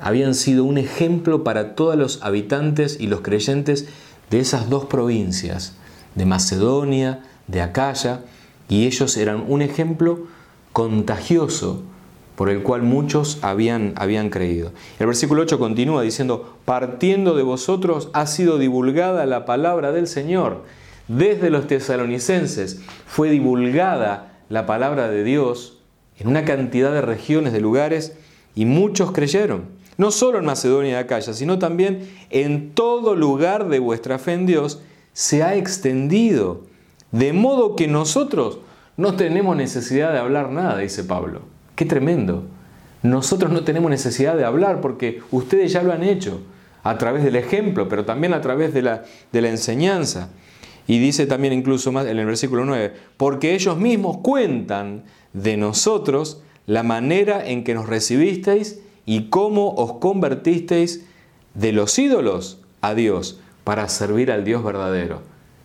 habían 0.00 0.34
sido 0.34 0.64
un 0.64 0.78
ejemplo 0.78 1.44
para 1.44 1.74
todos 1.74 1.96
los 1.96 2.22
habitantes 2.22 2.98
y 2.98 3.06
los 3.06 3.20
creyentes 3.20 3.88
de 4.30 4.40
esas 4.40 4.70
dos 4.70 4.86
provincias, 4.86 5.74
de 6.14 6.24
Macedonia, 6.24 7.20
de 7.48 7.60
Acaya, 7.60 8.22
y 8.68 8.86
ellos 8.86 9.16
eran 9.16 9.44
un 9.48 9.62
ejemplo 9.62 10.26
contagioso 10.72 11.82
por 12.40 12.48
el 12.48 12.62
cual 12.62 12.80
muchos 12.80 13.38
habían, 13.42 13.92
habían 13.96 14.30
creído. 14.30 14.72
El 14.98 15.08
versículo 15.08 15.42
8 15.42 15.58
continúa 15.58 16.00
diciendo, 16.00 16.56
partiendo 16.64 17.36
de 17.36 17.42
vosotros 17.42 18.08
ha 18.14 18.26
sido 18.26 18.56
divulgada 18.56 19.26
la 19.26 19.44
palabra 19.44 19.92
del 19.92 20.06
Señor. 20.06 20.62
Desde 21.06 21.50
los 21.50 21.66
tesalonicenses 21.66 22.80
fue 23.04 23.28
divulgada 23.28 24.38
la 24.48 24.64
palabra 24.64 25.10
de 25.10 25.22
Dios 25.22 25.82
en 26.18 26.28
una 26.28 26.46
cantidad 26.46 26.94
de 26.94 27.02
regiones, 27.02 27.52
de 27.52 27.60
lugares, 27.60 28.14
y 28.54 28.64
muchos 28.64 29.12
creyeron 29.12 29.64
no 29.98 30.10
solo 30.10 30.38
en 30.38 30.46
Macedonia 30.46 30.92
y 30.92 30.94
Acaya, 30.94 31.34
sino 31.34 31.58
también 31.58 32.08
en 32.30 32.70
todo 32.70 33.16
lugar 33.16 33.68
de 33.68 33.80
vuestra 33.80 34.18
fe 34.18 34.32
en 34.32 34.46
Dios, 34.46 34.80
se 35.12 35.42
ha 35.42 35.56
extendido. 35.56 36.62
De 37.12 37.34
modo 37.34 37.76
que 37.76 37.86
nosotros 37.86 38.60
no 38.96 39.14
tenemos 39.16 39.58
necesidad 39.58 40.10
de 40.14 40.20
hablar 40.20 40.52
nada, 40.52 40.78
dice 40.78 41.04
Pablo. 41.04 41.59
Qué 41.80 41.86
tremendo. 41.86 42.44
Nosotros 43.02 43.50
no 43.50 43.64
tenemos 43.64 43.90
necesidad 43.90 44.36
de 44.36 44.44
hablar 44.44 44.82
porque 44.82 45.22
ustedes 45.30 45.72
ya 45.72 45.82
lo 45.82 45.94
han 45.94 46.04
hecho. 46.04 46.42
a 46.82 46.98
través 46.98 47.24
del 47.24 47.36
ejemplo, 47.36 47.88
pero 47.88 48.04
también 48.04 48.34
a 48.34 48.42
través 48.42 48.74
de 48.74 48.82
la, 48.82 49.04
de 49.32 49.40
la 49.40 49.48
enseñanza. 49.48 50.28
Y 50.86 50.98
dice 50.98 51.26
también 51.26 51.54
incluso 51.54 51.90
más 51.90 52.06
en 52.06 52.18
el 52.18 52.26
versículo 52.26 52.66
9, 52.66 52.92
porque 53.16 53.54
ellos 53.54 53.78
mismos 53.78 54.18
cuentan 54.18 55.04
de 55.32 55.56
nosotros 55.56 56.42
la 56.66 56.82
manera 56.82 57.46
en 57.48 57.64
que 57.64 57.72
nos 57.72 57.88
recibisteis 57.88 58.80
y 59.06 59.30
cómo 59.30 59.70
os 59.76 59.94
convertisteis 60.00 61.06
de 61.54 61.72
los 61.72 61.98
ídolos 61.98 62.60
a 62.82 62.92
Dios 62.94 63.40
para 63.64 63.88
servir 63.88 64.30
al 64.30 64.44
Dios 64.44 64.62
verdadero. 64.62 65.22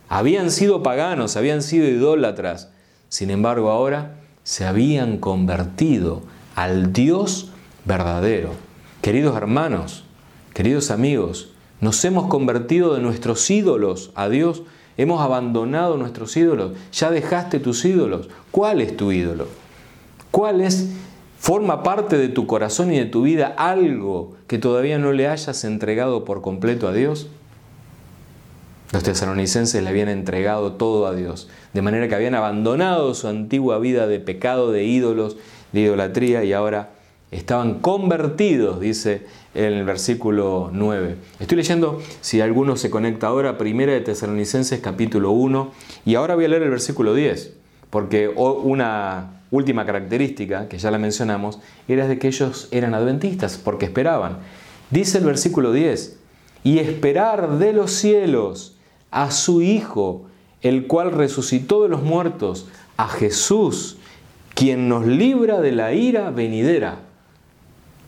Habían 0.08 0.50
sido 0.50 0.82
paganos, 0.82 1.36
habían 1.36 1.62
sido 1.62 1.90
idólatras, 1.90 2.72
sin 3.10 3.32
embargo 3.32 3.70
ahora 3.70 4.22
se 4.46 4.64
habían 4.64 5.18
convertido 5.18 6.22
al 6.56 6.94
Dios 6.94 7.50
verdadero. 7.84 8.52
Queridos 9.02 9.36
hermanos, 9.36 10.06
queridos 10.54 10.92
amigos, 10.92 11.50
nos 11.82 12.06
hemos 12.06 12.28
convertido 12.28 12.94
de 12.94 13.02
nuestros 13.02 13.50
ídolos 13.50 14.12
a 14.14 14.30
Dios, 14.30 14.62
hemos 14.98 15.20
abandonado 15.20 15.98
nuestros 15.98 16.38
ídolos, 16.38 16.74
ya 16.94 17.10
dejaste 17.10 17.60
tus 17.60 17.84
ídolos. 17.86 18.30
¿Cuál 18.52 18.82
es 18.82 18.96
tu 18.96 19.12
ídolo? 19.12 19.48
¿Cuál 20.30 20.62
es, 20.62 20.92
forma 21.40 21.82
parte 21.82 22.16
de 22.16 22.30
tu 22.30 22.46
corazón 22.46 22.94
y 22.94 23.00
de 23.00 23.06
tu 23.06 23.24
vida 23.24 23.48
algo 23.58 24.36
que 24.46 24.60
todavía 24.60 25.00
no 25.00 25.12
le 25.12 25.28
hayas 25.28 25.64
entregado 25.64 26.24
por 26.24 26.44
completo 26.44 26.88
a 26.88 26.94
Dios? 26.94 27.30
Los 28.92 29.04
tesalonicenses 29.04 29.82
le 29.82 29.90
habían 29.90 30.10
entregado 30.10 30.74
todo 30.74 31.08
a 31.08 31.16
Dios, 31.16 31.50
de 31.74 31.82
manera 31.82 32.08
que 32.08 32.16
habían 32.16 32.36
abandonado 32.36 33.14
su 33.14 33.28
antigua 33.28 33.80
vida 33.80 34.08
de 34.08 34.20
pecado, 34.20 34.72
de 34.72 34.86
ídolos, 34.86 35.38
de 35.72 35.82
idolatría 35.82 36.44
y 36.44 36.54
ahora 36.54 36.92
estaban 37.32 37.80
convertidos, 37.80 38.80
dice 38.80 39.24
el 39.56 39.84
versículo 39.84 40.70
9. 40.72 41.16
Estoy 41.40 41.58
leyendo, 41.58 42.02
si 42.22 42.42
alguno 42.42 42.78
se 42.78 42.90
conecta 42.90 43.28
ahora, 43.28 43.58
Primera 43.58 43.92
de 43.92 44.02
Tesalonicenses 44.02 44.80
capítulo 44.80 45.32
1 45.32 45.72
y 46.06 46.16
ahora 46.16 46.36
voy 46.36 46.46
a 46.46 46.50
leer 46.50 46.64
el 46.64 46.70
versículo 46.70 47.14
10, 47.14 47.54
porque 47.90 48.30
una 48.30 49.42
última 49.52 49.86
característica, 49.86 50.68
que 50.70 50.78
ya 50.78 50.92
la 50.92 51.00
mencionamos, 51.00 51.60
era 51.88 52.08
de 52.08 52.20
que 52.20 52.28
ellos 52.28 52.68
eran 52.72 52.94
adventistas, 52.94 53.58
porque 53.58 53.86
esperaban. 53.86 54.38
Dice 54.92 55.18
el 55.18 55.26
versículo 55.26 55.72
10, 55.74 56.20
y 56.64 56.80
esperar 56.80 57.58
de 57.58 57.74
los 57.74 57.92
cielos 57.92 58.75
a 59.16 59.32
su 59.32 59.62
Hijo, 59.62 60.26
el 60.62 60.88
cual 60.88 61.12
resucitó 61.14 61.84
de 61.84 61.90
los 61.90 62.04
muertos, 62.04 62.68
a 62.98 63.08
Jesús, 63.08 63.96
quien 64.54 64.90
nos 64.90 65.06
libra 65.06 65.62
de 65.62 65.72
la 65.72 65.94
ira 65.94 66.32
venidera. 66.32 67.00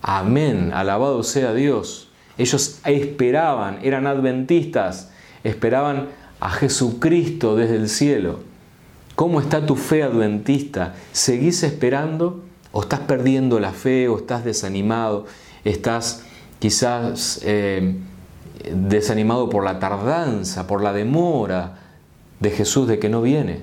Amén, 0.02 0.72
alabado 0.74 1.24
sea 1.24 1.54
Dios. 1.54 2.10
Ellos 2.38 2.82
esperaban, 2.84 3.80
eran 3.84 4.06
adventistas, 4.06 5.10
esperaban 5.46 6.10
a 6.42 6.50
Jesucristo 6.50 7.56
desde 7.56 7.78
el 7.78 7.88
cielo. 7.88 8.40
¿Cómo 9.16 9.40
está 9.40 9.66
tu 9.66 9.78
fe 9.78 10.04
adventista? 10.04 10.94
¿Seguís 11.14 11.64
esperando 11.64 12.44
o 12.74 12.82
estás 12.82 13.00
perdiendo 13.00 13.62
la 13.62 13.72
fe 13.72 14.10
o 14.10 14.18
estás 14.18 14.44
desanimado? 14.44 15.26
¿Estás 15.64 16.24
quizás 16.60 17.40
eh, 17.44 17.96
desanimado 18.74 19.50
por 19.50 19.64
la 19.64 19.80
tardanza, 19.80 20.68
por 20.68 20.82
la 20.82 20.94
demora 20.94 21.80
de 22.40 22.52
Jesús 22.52 22.88
de 22.88 23.00
que 23.00 23.10
no 23.10 23.22
viene. 23.22 23.62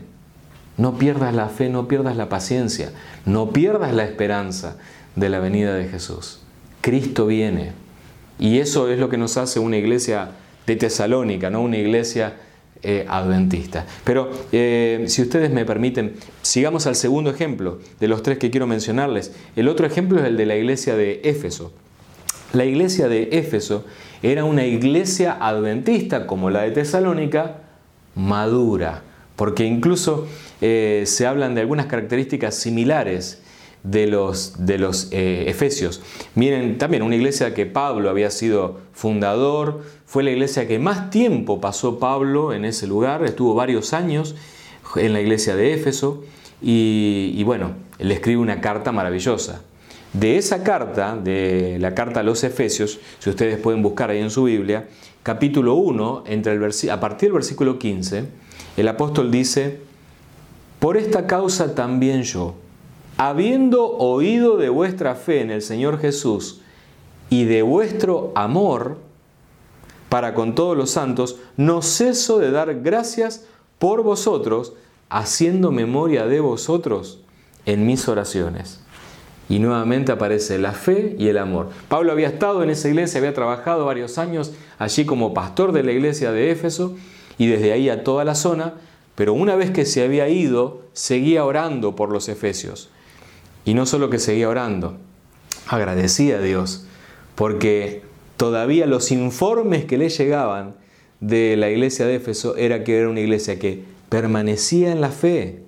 No 0.76 0.98
pierdas 0.98 1.34
la 1.34 1.48
fe, 1.48 1.68
no 1.68 1.86
pierdas 1.86 2.16
la 2.16 2.28
paciencia, 2.28 2.92
no 3.24 3.50
pierdas 3.50 3.94
la 3.94 4.04
esperanza 4.04 4.76
de 5.14 5.28
la 5.28 5.38
venida 5.38 5.74
de 5.74 5.86
Jesús. 5.86 6.40
Cristo 6.80 7.26
viene. 7.26 7.72
Y 8.38 8.58
eso 8.58 8.90
es 8.90 8.98
lo 8.98 9.08
que 9.08 9.16
nos 9.16 9.36
hace 9.36 9.60
una 9.60 9.76
iglesia 9.76 10.32
de 10.66 10.76
Tesalónica, 10.76 11.50
no 11.50 11.62
una 11.62 11.78
iglesia 11.78 12.34
eh, 12.82 13.06
adventista. 13.08 13.86
Pero 14.04 14.30
eh, 14.52 15.04
si 15.06 15.22
ustedes 15.22 15.50
me 15.50 15.64
permiten, 15.64 16.16
sigamos 16.42 16.86
al 16.86 16.96
segundo 16.96 17.30
ejemplo 17.30 17.78
de 18.00 18.08
los 18.08 18.22
tres 18.22 18.38
que 18.38 18.50
quiero 18.50 18.66
mencionarles. 18.66 19.32
El 19.56 19.68
otro 19.68 19.86
ejemplo 19.86 20.20
es 20.20 20.26
el 20.26 20.36
de 20.36 20.46
la 20.46 20.56
iglesia 20.56 20.96
de 20.96 21.20
Éfeso. 21.24 21.72
La 22.52 22.64
iglesia 22.64 23.08
de 23.08 23.30
Éfeso 23.32 23.84
era 24.24 24.46
una 24.46 24.64
iglesia 24.64 25.36
adventista 25.38 26.26
como 26.26 26.48
la 26.48 26.62
de 26.62 26.70
Tesalónica, 26.70 27.58
madura, 28.14 29.02
porque 29.36 29.66
incluso 29.66 30.26
eh, 30.62 31.02
se 31.04 31.26
hablan 31.26 31.54
de 31.54 31.60
algunas 31.60 31.84
características 31.86 32.54
similares 32.54 33.42
de 33.82 34.06
los, 34.06 34.64
de 34.64 34.78
los 34.78 35.08
eh, 35.12 35.44
efesios. 35.48 36.00
Miren, 36.34 36.78
también 36.78 37.02
una 37.02 37.16
iglesia 37.16 37.52
que 37.52 37.66
Pablo 37.66 38.08
había 38.08 38.30
sido 38.30 38.80
fundador, 38.94 39.82
fue 40.06 40.22
la 40.22 40.30
iglesia 40.30 40.66
que 40.66 40.78
más 40.78 41.10
tiempo 41.10 41.60
pasó 41.60 41.98
Pablo 41.98 42.54
en 42.54 42.64
ese 42.64 42.86
lugar, 42.86 43.26
estuvo 43.26 43.54
varios 43.54 43.92
años 43.92 44.36
en 44.96 45.12
la 45.12 45.20
iglesia 45.20 45.54
de 45.54 45.74
Éfeso 45.74 46.24
y, 46.62 47.34
y 47.36 47.42
bueno, 47.42 47.72
le 47.98 48.14
escribe 48.14 48.40
una 48.40 48.62
carta 48.62 48.90
maravillosa. 48.90 49.60
De 50.14 50.38
esa 50.38 50.62
carta, 50.62 51.16
de 51.16 51.76
la 51.80 51.92
carta 51.92 52.20
a 52.20 52.22
los 52.22 52.44
Efesios, 52.44 53.00
si 53.18 53.30
ustedes 53.30 53.58
pueden 53.58 53.82
buscar 53.82 54.10
ahí 54.10 54.20
en 54.20 54.30
su 54.30 54.44
Biblia, 54.44 54.86
capítulo 55.24 55.74
1, 55.74 56.22
entre 56.28 56.52
el 56.52 56.90
a 56.90 57.00
partir 57.00 57.30
del 57.30 57.34
versículo 57.34 57.80
15, 57.80 58.24
el 58.76 58.88
apóstol 58.88 59.32
dice, 59.32 59.80
por 60.78 60.96
esta 60.96 61.26
causa 61.26 61.74
también 61.74 62.22
yo, 62.22 62.54
habiendo 63.16 63.88
oído 63.90 64.56
de 64.56 64.68
vuestra 64.68 65.16
fe 65.16 65.40
en 65.40 65.50
el 65.50 65.62
Señor 65.62 65.98
Jesús 65.98 66.60
y 67.28 67.42
de 67.44 67.62
vuestro 67.62 68.30
amor 68.36 68.98
para 70.10 70.32
con 70.34 70.54
todos 70.54 70.76
los 70.76 70.90
santos, 70.90 71.40
no 71.56 71.82
ceso 71.82 72.38
de 72.38 72.52
dar 72.52 72.82
gracias 72.82 73.46
por 73.80 74.04
vosotros, 74.04 74.74
haciendo 75.08 75.72
memoria 75.72 76.26
de 76.26 76.38
vosotros 76.38 77.18
en 77.66 77.84
mis 77.84 78.06
oraciones. 78.06 78.83
Y 79.48 79.58
nuevamente 79.58 80.12
aparece 80.12 80.58
la 80.58 80.72
fe 80.72 81.16
y 81.18 81.28
el 81.28 81.38
amor. 81.38 81.68
Pablo 81.88 82.12
había 82.12 82.28
estado 82.28 82.62
en 82.62 82.70
esa 82.70 82.88
iglesia, 82.88 83.18
había 83.18 83.34
trabajado 83.34 83.84
varios 83.84 84.16
años 84.18 84.52
allí 84.78 85.04
como 85.04 85.34
pastor 85.34 85.72
de 85.72 85.82
la 85.82 85.92
iglesia 85.92 86.32
de 86.32 86.50
Éfeso 86.50 86.96
y 87.36 87.46
desde 87.46 87.72
ahí 87.72 87.88
a 87.90 88.04
toda 88.04 88.24
la 88.24 88.34
zona, 88.34 88.74
pero 89.14 89.34
una 89.34 89.56
vez 89.56 89.70
que 89.70 89.84
se 89.84 90.02
había 90.02 90.28
ido, 90.28 90.82
seguía 90.92 91.44
orando 91.44 91.94
por 91.94 92.10
los 92.10 92.28
efesios. 92.28 92.90
Y 93.64 93.74
no 93.74 93.86
solo 93.86 94.10
que 94.10 94.18
seguía 94.18 94.48
orando, 94.48 94.96
agradecía 95.68 96.36
a 96.36 96.40
Dios, 96.40 96.86
porque 97.34 98.02
todavía 98.36 98.86
los 98.86 99.10
informes 99.10 99.84
que 99.84 99.98
le 99.98 100.08
llegaban 100.08 100.74
de 101.20 101.56
la 101.56 101.70
iglesia 101.70 102.06
de 102.06 102.16
Éfeso 102.16 102.56
era 102.56 102.84
que 102.84 102.98
era 102.98 103.08
una 103.08 103.20
iglesia 103.20 103.58
que 103.58 103.82
permanecía 104.08 104.92
en 104.92 105.00
la 105.00 105.10
fe, 105.10 105.62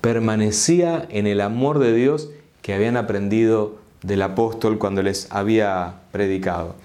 permanecía 0.00 1.06
en 1.10 1.26
el 1.26 1.40
amor 1.40 1.78
de 1.78 1.94
Dios 1.94 2.30
que 2.64 2.72
habían 2.72 2.96
aprendido 2.96 3.76
del 4.02 4.22
apóstol 4.22 4.78
cuando 4.78 5.02
les 5.02 5.30
había 5.30 5.96
predicado. 6.12 6.76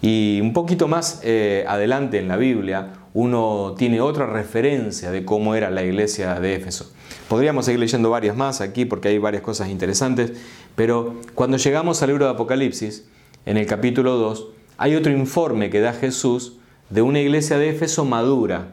Y 0.00 0.40
un 0.40 0.54
poquito 0.54 0.88
más 0.88 1.20
eh, 1.24 1.66
adelante 1.68 2.18
en 2.18 2.26
la 2.26 2.38
Biblia, 2.38 2.94
uno 3.12 3.74
tiene 3.76 4.00
otra 4.00 4.24
referencia 4.24 5.10
de 5.10 5.26
cómo 5.26 5.54
era 5.54 5.68
la 5.68 5.84
iglesia 5.84 6.40
de 6.40 6.54
Éfeso. 6.54 6.90
Podríamos 7.28 7.66
seguir 7.66 7.80
leyendo 7.80 8.08
varias 8.08 8.34
más 8.34 8.62
aquí 8.62 8.86
porque 8.86 9.08
hay 9.08 9.18
varias 9.18 9.42
cosas 9.42 9.68
interesantes, 9.68 10.32
pero 10.74 11.16
cuando 11.34 11.58
llegamos 11.58 12.00
al 12.00 12.08
libro 12.08 12.24
de 12.24 12.30
Apocalipsis, 12.30 13.06
en 13.44 13.58
el 13.58 13.66
capítulo 13.66 14.16
2, 14.16 14.48
hay 14.78 14.94
otro 14.94 15.12
informe 15.12 15.68
que 15.68 15.80
da 15.80 15.92
Jesús 15.92 16.54
de 16.88 17.02
una 17.02 17.20
iglesia 17.20 17.58
de 17.58 17.68
Éfeso 17.68 18.06
madura. 18.06 18.68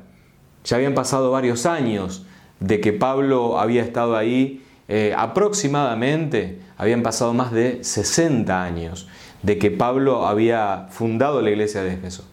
Ya 0.64 0.78
habían 0.78 0.94
pasado 0.94 1.30
varios 1.30 1.66
años 1.66 2.26
de 2.62 2.80
que 2.80 2.94
Pablo 2.94 3.60
había 3.60 3.84
estado 3.84 4.16
ahí 4.16 4.63
eh, 4.88 5.14
aproximadamente 5.18 6.60
habían 6.78 7.04
pasado 7.04 7.34
más 7.34 7.52
de 7.52 7.84
60 7.84 8.64
años 8.64 9.08
de 9.42 9.58
que 9.58 9.72
Pablo 9.72 10.28
había 10.28 10.88
fundado 10.90 11.42
la 11.42 11.50
iglesia 11.50 11.84
de 11.84 11.94
Éfeso. 11.94 12.26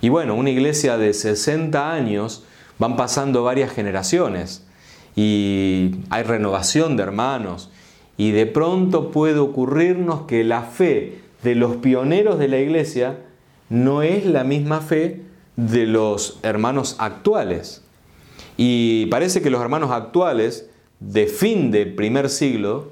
Y 0.00 0.08
bueno, 0.08 0.34
una 0.34 0.50
iglesia 0.50 0.98
de 0.98 1.12
60 1.12 1.92
años 1.92 2.44
van 2.78 2.96
pasando 2.96 3.42
varias 3.42 3.72
generaciones 3.72 4.64
y 5.14 5.96
hay 6.10 6.22
renovación 6.22 6.96
de 6.96 7.02
hermanos 7.02 7.70
y 8.16 8.30
de 8.32 8.46
pronto 8.46 9.10
puede 9.10 9.38
ocurrirnos 9.38 10.22
que 10.22 10.44
la 10.44 10.62
fe 10.62 11.20
de 11.42 11.54
los 11.54 11.76
pioneros 11.76 12.38
de 12.38 12.48
la 12.48 12.58
iglesia 12.58 13.18
no 13.68 14.02
es 14.02 14.26
la 14.26 14.44
misma 14.44 14.80
fe 14.80 15.22
de 15.56 15.86
los 15.86 16.38
hermanos 16.42 16.96
actuales. 16.98 17.82
Y 18.56 19.06
parece 19.06 19.42
que 19.42 19.50
los 19.50 19.60
hermanos 19.60 19.90
actuales 19.90 20.68
de 21.00 21.26
fin 21.26 21.70
del 21.70 21.94
primer 21.94 22.30
siglo, 22.30 22.90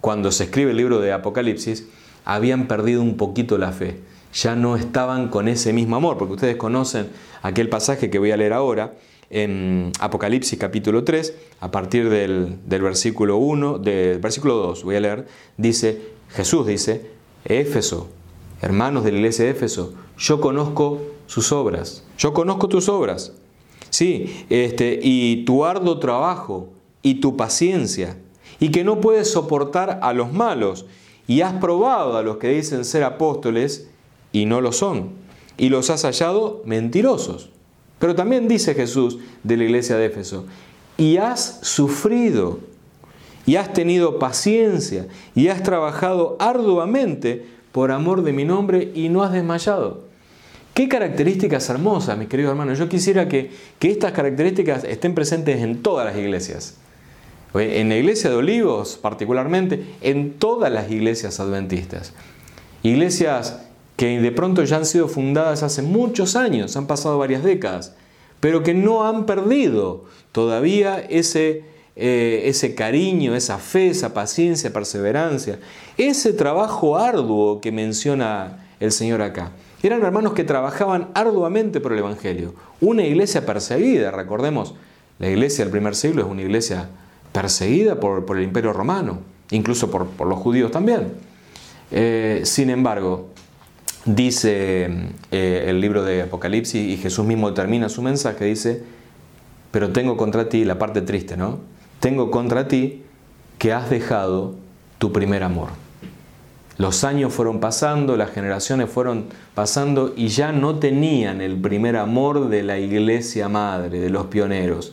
cuando 0.00 0.32
se 0.32 0.44
escribe 0.44 0.70
el 0.70 0.76
libro 0.76 1.00
de 1.00 1.12
Apocalipsis, 1.12 1.88
habían 2.24 2.68
perdido 2.68 3.02
un 3.02 3.16
poquito 3.16 3.58
la 3.58 3.72
fe. 3.72 4.00
Ya 4.32 4.54
no 4.54 4.76
estaban 4.76 5.28
con 5.28 5.48
ese 5.48 5.72
mismo 5.72 5.96
amor, 5.96 6.16
porque 6.16 6.34
ustedes 6.34 6.56
conocen 6.56 7.08
aquel 7.42 7.68
pasaje 7.68 8.10
que 8.10 8.18
voy 8.18 8.30
a 8.30 8.36
leer 8.36 8.52
ahora 8.52 8.94
en 9.30 9.92
Apocalipsis 10.00 10.58
capítulo 10.58 11.04
3, 11.04 11.34
a 11.60 11.70
partir 11.70 12.10
del, 12.10 12.58
del 12.66 12.82
versículo 12.82 13.36
1, 13.36 13.78
del 13.78 14.18
versículo 14.18 14.56
2, 14.56 14.82
voy 14.82 14.96
a 14.96 15.00
leer, 15.00 15.26
dice, 15.56 16.02
Jesús 16.30 16.66
dice, 16.66 17.10
Éfeso, 17.44 18.08
hermanos 18.60 19.04
de 19.04 19.12
la 19.12 19.18
iglesia 19.18 19.44
de 19.44 19.52
Éfeso, 19.52 19.94
yo 20.18 20.40
conozco 20.40 21.00
sus 21.26 21.52
obras, 21.52 22.04
yo 22.18 22.32
conozco 22.32 22.68
tus 22.68 22.88
obras, 22.88 23.32
sí, 23.88 24.44
este, 24.50 24.98
y 25.00 25.44
tu 25.44 25.64
arduo 25.64 26.00
trabajo 26.00 26.68
y 27.02 27.20
tu 27.20 27.36
paciencia, 27.36 28.16
y 28.58 28.70
que 28.70 28.84
no 28.84 29.00
puedes 29.00 29.30
soportar 29.30 30.00
a 30.02 30.12
los 30.12 30.32
malos, 30.32 30.86
y 31.26 31.42
has 31.42 31.54
probado 31.54 32.16
a 32.16 32.22
los 32.22 32.38
que 32.38 32.48
dicen 32.48 32.84
ser 32.84 33.04
apóstoles 33.04 33.88
y 34.32 34.46
no 34.46 34.60
lo 34.60 34.72
son, 34.72 35.10
y 35.56 35.68
los 35.68 35.90
has 35.90 36.02
hallado 36.02 36.62
mentirosos. 36.64 37.50
Pero 37.98 38.14
también 38.14 38.48
dice 38.48 38.74
Jesús 38.74 39.18
de 39.42 39.56
la 39.56 39.64
iglesia 39.64 39.96
de 39.96 40.06
Éfeso, 40.06 40.46
y 40.96 41.16
has 41.16 41.60
sufrido, 41.62 42.60
y 43.46 43.56
has 43.56 43.72
tenido 43.72 44.18
paciencia, 44.18 45.06
y 45.34 45.48
has 45.48 45.62
trabajado 45.62 46.36
arduamente 46.40 47.46
por 47.72 47.92
amor 47.92 48.22
de 48.22 48.32
mi 48.32 48.44
nombre, 48.44 48.90
y 48.94 49.08
no 49.08 49.22
has 49.22 49.32
desmayado. 49.32 50.10
Qué 50.74 50.88
características 50.88 51.68
hermosas, 51.68 52.16
mis 52.16 52.28
queridos 52.28 52.50
hermanos. 52.50 52.78
Yo 52.78 52.88
quisiera 52.88 53.28
que, 53.28 53.50
que 53.78 53.90
estas 53.90 54.12
características 54.12 54.84
estén 54.84 55.14
presentes 55.14 55.60
en 55.62 55.82
todas 55.82 56.06
las 56.06 56.16
iglesias. 56.16 56.76
En 57.54 57.88
la 57.88 57.96
iglesia 57.96 58.30
de 58.30 58.36
Olivos, 58.36 58.98
particularmente, 59.00 59.84
en 60.00 60.34
todas 60.34 60.70
las 60.72 60.90
iglesias 60.90 61.40
adventistas. 61.40 62.12
Iglesias 62.82 63.60
que 63.96 64.18
de 64.18 64.32
pronto 64.32 64.64
ya 64.64 64.76
han 64.76 64.86
sido 64.86 65.08
fundadas 65.08 65.62
hace 65.62 65.82
muchos 65.82 66.34
años, 66.34 66.74
han 66.76 66.86
pasado 66.86 67.18
varias 67.18 67.42
décadas, 67.44 67.94
pero 68.40 68.62
que 68.62 68.72
no 68.72 69.06
han 69.06 69.26
perdido 69.26 70.04
todavía 70.32 71.00
ese, 71.00 71.64
eh, 71.96 72.44
ese 72.46 72.74
cariño, 72.74 73.34
esa 73.34 73.58
fe, 73.58 73.88
esa 73.88 74.14
paciencia, 74.14 74.72
perseverancia, 74.72 75.58
ese 75.98 76.32
trabajo 76.32 76.96
arduo 76.96 77.60
que 77.60 77.72
menciona 77.72 78.66
el 78.80 78.92
Señor 78.92 79.20
acá. 79.20 79.52
Eran 79.82 80.02
hermanos 80.02 80.32
que 80.32 80.44
trabajaban 80.44 81.08
arduamente 81.12 81.80
por 81.80 81.92
el 81.92 81.98
Evangelio. 81.98 82.54
Una 82.80 83.02
iglesia 83.04 83.44
perseguida, 83.44 84.10
recordemos, 84.10 84.74
la 85.18 85.28
iglesia 85.28 85.64
del 85.64 85.72
primer 85.72 85.94
siglo 85.94 86.22
es 86.22 86.28
una 86.28 86.40
iglesia 86.40 86.88
perseguida 87.40 87.98
por, 87.98 88.36
el 88.36 88.44
imperio 88.44 88.74
romano, 88.74 89.20
incluso 89.50 89.90
por, 89.90 90.26
los 90.26 90.38
judíos 90.38 90.70
también. 90.70 91.14
Eh, 91.90 92.42
sin 92.44 92.68
embargo, 92.68 93.28
dice 94.04 94.90
eh, 95.30 95.64
el 95.66 95.80
libro 95.80 96.04
de 96.04 96.20
Apocalipsis 96.20 96.86
y 96.86 96.98
Jesús 96.98 97.24
mismo 97.24 97.54
termina 97.54 97.88
su 97.88 98.02
mensaje, 98.02 98.44
dice, 98.44 98.82
pero 99.70 99.90
tengo 99.90 100.18
contra 100.18 100.50
ti, 100.50 100.66
la 100.66 100.78
parte 100.78 101.00
triste, 101.00 101.38
¿no? 101.38 101.60
Tengo 101.98 102.30
contra 102.30 102.68
ti 102.68 103.04
que 103.56 103.72
has 103.72 103.88
dejado 103.88 104.56
tu 104.98 105.10
primer 105.10 105.42
amor. 105.42 105.70
Los 106.76 107.04
años 107.04 107.32
fueron 107.32 107.58
pasando, 107.58 108.18
las 108.18 108.32
generaciones 108.32 108.90
fueron 108.90 109.28
pasando 109.54 110.12
y 110.14 110.28
ya 110.28 110.52
no 110.52 110.78
tenían 110.78 111.40
el 111.40 111.58
primer 111.58 111.96
amor 111.96 112.50
de 112.50 112.62
la 112.62 112.78
iglesia 112.78 113.48
madre, 113.48 113.98
de 113.98 114.10
los 114.10 114.26
pioneros. 114.26 114.92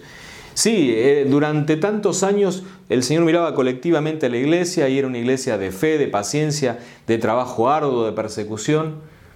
Sí, 0.57 0.91
eh, 0.91 1.27
durante 1.29 1.77
tantos 1.77 2.23
años 2.23 2.63
el 2.89 3.03
Señor 3.03 3.25
miraba 3.25 3.53
colectivamente 3.53 4.25
a 4.25 4.29
la 4.29 4.37
iglesia 4.37 4.89
y 4.89 4.97
era 4.97 5.05
una 5.05 5.19
iglesia 5.19 5.59
de 5.59 5.71
fe, 5.71 5.99
de 5.99 6.07
paciencia, 6.07 6.79
de 7.05 7.19
trabajo 7.19 7.69
arduo, 7.69 8.07
de 8.07 8.11
persecución, 8.11 8.95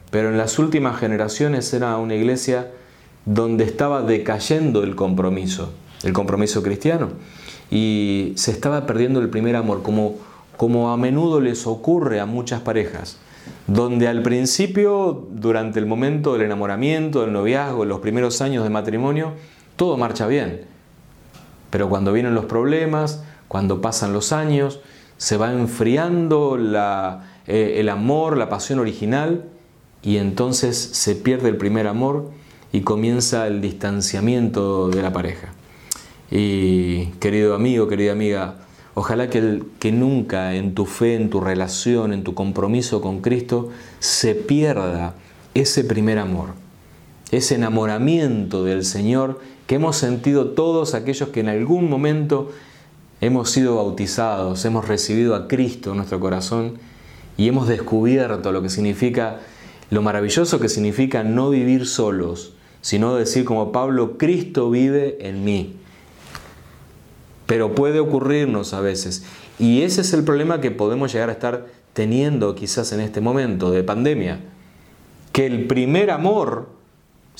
pero 0.09 0.29
en 0.29 0.39
las 0.39 0.57
últimas 0.57 0.99
generaciones 0.99 1.71
era 1.75 1.95
una 1.97 2.15
iglesia 2.15 2.71
donde 3.25 3.65
estaba 3.65 4.01
decayendo 4.01 4.81
el 4.81 4.95
compromiso, 4.95 5.71
el 6.01 6.11
compromiso 6.11 6.63
cristiano, 6.63 7.09
y 7.69 8.33
se 8.35 8.49
estaba 8.49 8.87
perdiendo 8.87 9.19
el 9.19 9.29
primer 9.29 9.55
amor, 9.57 9.83
como, 9.83 10.15
como 10.57 10.91
a 10.91 10.97
menudo 10.97 11.39
les 11.39 11.67
ocurre 11.67 12.19
a 12.19 12.25
muchas 12.25 12.61
parejas, 12.61 13.19
donde 13.67 14.07
al 14.07 14.23
principio, 14.23 15.27
durante 15.29 15.77
el 15.77 15.85
momento 15.85 16.33
del 16.33 16.41
enamoramiento, 16.41 17.21
del 17.21 17.31
noviazgo, 17.31 17.85
los 17.85 17.99
primeros 17.99 18.41
años 18.41 18.63
de 18.63 18.71
matrimonio, 18.71 19.33
todo 19.75 19.97
marcha 19.97 20.25
bien 20.25 20.70
pero 21.71 21.89
cuando 21.89 22.13
vienen 22.13 22.35
los 22.35 22.45
problemas, 22.45 23.23
cuando 23.47 23.81
pasan 23.81 24.13
los 24.13 24.31
años, 24.31 24.81
se 25.17 25.37
va 25.37 25.51
enfriando 25.51 26.57
eh, 27.47 27.79
el 27.79 27.89
amor, 27.89 28.37
la 28.37 28.49
pasión 28.49 28.79
original, 28.79 29.45
y 30.03 30.17
entonces 30.17 30.77
se 30.77 31.15
pierde 31.15 31.49
el 31.49 31.57
primer 31.57 31.87
amor 31.87 32.31
y 32.71 32.81
comienza 32.81 33.47
el 33.47 33.61
distanciamiento 33.61 34.89
de 34.89 35.01
la 35.01 35.13
pareja. 35.13 35.53
Y 36.29 37.07
querido 37.19 37.55
amigo, 37.55 37.87
querida 37.87 38.13
amiga, 38.13 38.55
ojalá 38.93 39.29
que, 39.29 39.63
que 39.79 39.91
nunca 39.91 40.55
en 40.55 40.73
tu 40.73 40.85
fe, 40.85 41.15
en 41.15 41.29
tu 41.29 41.39
relación, 41.39 42.13
en 42.13 42.23
tu 42.23 42.33
compromiso 42.33 43.01
con 43.01 43.21
Cristo, 43.21 43.69
se 43.99 44.33
pierda 44.33 45.13
ese 45.53 45.83
primer 45.83 46.19
amor, 46.19 46.49
ese 47.31 47.55
enamoramiento 47.55 48.63
del 48.63 48.85
Señor 48.85 49.39
que 49.71 49.75
hemos 49.75 49.95
sentido 49.95 50.47
todos 50.47 50.95
aquellos 50.95 51.29
que 51.29 51.39
en 51.39 51.47
algún 51.47 51.89
momento 51.89 52.51
hemos 53.21 53.51
sido 53.51 53.77
bautizados, 53.77 54.65
hemos 54.65 54.85
recibido 54.85 55.33
a 55.33 55.47
Cristo 55.47 55.91
en 55.91 55.95
nuestro 55.95 56.19
corazón 56.19 56.73
y 57.37 57.47
hemos 57.47 57.69
descubierto 57.69 58.51
lo 58.51 58.61
que 58.61 58.67
significa, 58.67 59.39
lo 59.89 60.01
maravilloso 60.01 60.59
que 60.59 60.67
significa 60.67 61.23
no 61.23 61.49
vivir 61.49 61.87
solos, 61.87 62.51
sino 62.81 63.15
decir 63.15 63.45
como 63.45 63.71
Pablo, 63.71 64.17
Cristo 64.17 64.69
vive 64.69 65.19
en 65.21 65.45
mí. 65.45 65.77
Pero 67.45 67.73
puede 67.73 68.01
ocurrirnos 68.01 68.73
a 68.73 68.81
veces. 68.81 69.23
Y 69.57 69.83
ese 69.83 70.01
es 70.01 70.11
el 70.11 70.25
problema 70.25 70.59
que 70.59 70.71
podemos 70.71 71.13
llegar 71.13 71.29
a 71.29 71.31
estar 71.31 71.67
teniendo 71.93 72.55
quizás 72.55 72.91
en 72.91 72.99
este 72.99 73.21
momento 73.21 73.71
de 73.71 73.83
pandemia. 73.83 74.41
Que 75.31 75.45
el 75.45 75.65
primer 75.67 76.11
amor 76.11 76.80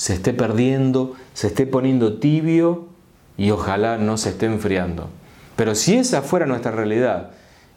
se 0.02 0.16
esté 0.16 0.34
perdiendo, 0.34 1.14
se 1.36 1.46
esté 1.46 1.68
poniendo 1.68 2.18
tibio 2.18 2.88
y 3.38 3.52
ojalá 3.52 4.00
no 4.00 4.18
se 4.18 4.30
esté 4.30 4.48
enfriando. 4.48 5.12
Pero 5.56 5.76
si 5.76 5.96
esa 5.96 6.24
fuera 6.24 6.48
nuestra 6.48 6.72
realidad, 6.72 7.30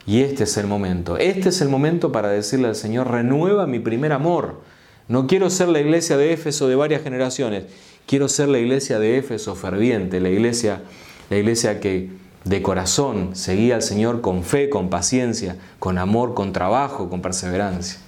y 0.07 0.23
este 0.23 0.45
es 0.45 0.57
el 0.57 0.67
momento, 0.67 1.19
este 1.19 1.51
es 1.51 1.61
el 1.61 1.69
momento 1.69 2.13
para 2.13 2.31
decirle 2.31 2.69
al 2.69 2.77
Señor, 2.77 3.11
renueva 3.11 3.67
mi 3.67 3.79
primer 3.79 4.13
amor. 4.13 4.63
No 5.07 5.27
quiero 5.27 5.51
ser 5.51 5.69
la 5.69 5.81
iglesia 5.81 6.17
de 6.17 6.33
Éfeso 6.33 6.67
de 6.67 6.77
varias 6.77 7.03
generaciones, 7.03 7.65
quiero 8.07 8.31
ser 8.31 8.49
la 8.49 8.59
iglesia 8.59 8.99
de 8.99 9.19
Éfeso 9.19 9.55
ferviente, 9.55 10.19
la 10.19 10.31
iglesia, 10.31 10.81
la 11.29 11.37
iglesia 11.37 11.79
que 11.79 12.09
de 12.45 12.63
corazón 12.63 13.37
seguía 13.37 13.75
al 13.75 13.83
Señor 13.83 14.23
con 14.23 14.45
fe, 14.45 14.71
con 14.71 14.89
paciencia, 14.89 15.59
con 15.79 15.99
amor, 15.99 16.33
con 16.33 16.55
trabajo, 16.55 17.11
con 17.11 17.21
perseverancia. 17.21 17.99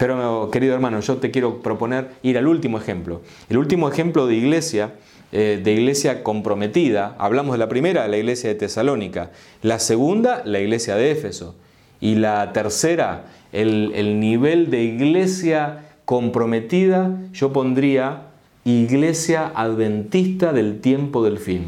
Pero 0.00 0.48
querido 0.50 0.72
hermano, 0.72 0.98
yo 1.00 1.18
te 1.18 1.30
quiero 1.30 1.60
proponer 1.60 2.08
ir 2.22 2.38
al 2.38 2.46
último 2.46 2.78
ejemplo. 2.78 3.20
El 3.50 3.58
último 3.58 3.86
ejemplo 3.86 4.26
de 4.26 4.34
iglesia, 4.34 4.94
eh, 5.30 5.60
de 5.62 5.72
iglesia 5.74 6.22
comprometida. 6.22 7.14
Hablamos 7.18 7.52
de 7.52 7.58
la 7.58 7.68
primera, 7.68 8.08
la 8.08 8.16
iglesia 8.16 8.48
de 8.48 8.54
Tesalónica. 8.54 9.30
La 9.60 9.78
segunda, 9.78 10.40
la 10.46 10.58
iglesia 10.58 10.96
de 10.96 11.10
Éfeso. 11.10 11.54
Y 12.00 12.14
la 12.14 12.54
tercera, 12.54 13.26
el, 13.52 13.92
el 13.94 14.20
nivel 14.20 14.70
de 14.70 14.84
iglesia 14.84 15.90
comprometida, 16.06 17.18
yo 17.34 17.52
pondría 17.52 18.22
iglesia 18.64 19.52
adventista 19.54 20.54
del 20.54 20.80
tiempo 20.80 21.22
del 21.22 21.36
fin. 21.36 21.66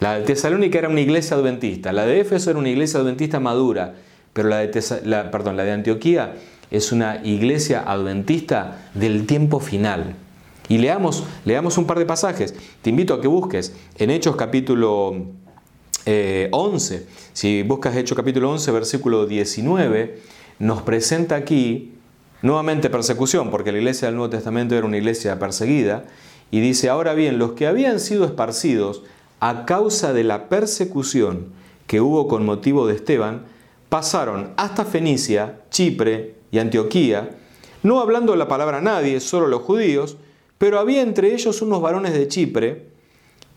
La 0.00 0.18
de 0.18 0.24
Tesalónica 0.24 0.80
era 0.80 0.88
una 0.88 1.02
iglesia 1.02 1.36
adventista, 1.36 1.92
la 1.92 2.04
de 2.04 2.18
Éfeso 2.18 2.50
era 2.50 2.58
una 2.58 2.68
iglesia 2.68 2.98
adventista 2.98 3.38
madura, 3.38 3.94
pero 4.32 4.48
la 4.48 4.58
de, 4.58 4.68
perdón, 5.30 5.56
la 5.56 5.62
de 5.62 5.70
Antioquía 5.70 6.34
es 6.70 6.92
una 6.92 7.20
iglesia 7.24 7.82
adventista 7.86 8.88
del 8.94 9.26
tiempo 9.26 9.60
final. 9.60 10.16
Y 10.68 10.78
leamos, 10.78 11.24
leamos 11.44 11.78
un 11.78 11.86
par 11.86 11.98
de 11.98 12.06
pasajes. 12.06 12.54
Te 12.82 12.90
invito 12.90 13.14
a 13.14 13.20
que 13.20 13.28
busques 13.28 13.74
en 13.98 14.10
Hechos 14.10 14.36
capítulo 14.36 15.10
11. 16.06 16.94
Eh, 16.96 17.06
si 17.32 17.62
buscas 17.62 17.96
Hechos 17.96 18.16
capítulo 18.16 18.50
11, 18.50 18.70
versículo 18.72 19.26
19, 19.26 20.20
nos 20.58 20.82
presenta 20.82 21.36
aquí 21.36 21.92
nuevamente 22.42 22.90
persecución, 22.90 23.50
porque 23.50 23.72
la 23.72 23.78
iglesia 23.78 24.06
del 24.06 24.16
Nuevo 24.16 24.30
Testamento 24.30 24.74
era 24.74 24.86
una 24.86 24.96
iglesia 24.96 25.38
perseguida. 25.38 26.04
Y 26.50 26.60
dice, 26.60 26.88
ahora 26.88 27.14
bien, 27.14 27.38
los 27.38 27.52
que 27.52 27.66
habían 27.66 28.00
sido 28.00 28.24
esparcidos 28.24 29.02
a 29.40 29.66
causa 29.66 30.12
de 30.12 30.24
la 30.24 30.48
persecución 30.48 31.46
que 31.86 32.00
hubo 32.00 32.26
con 32.26 32.44
motivo 32.44 32.86
de 32.86 32.94
Esteban, 32.94 33.44
pasaron 33.88 34.50
hasta 34.56 34.84
Fenicia, 34.84 35.60
Chipre, 35.70 36.34
y 36.56 36.58
Antioquía, 36.58 37.28
no 37.82 38.00
hablando 38.00 38.34
la 38.34 38.48
palabra 38.48 38.78
a 38.78 38.80
nadie, 38.80 39.20
solo 39.20 39.46
los 39.46 39.60
judíos, 39.60 40.16
pero 40.56 40.78
había 40.78 41.02
entre 41.02 41.34
ellos 41.34 41.60
unos 41.60 41.82
varones 41.82 42.14
de 42.14 42.28
Chipre 42.28 42.86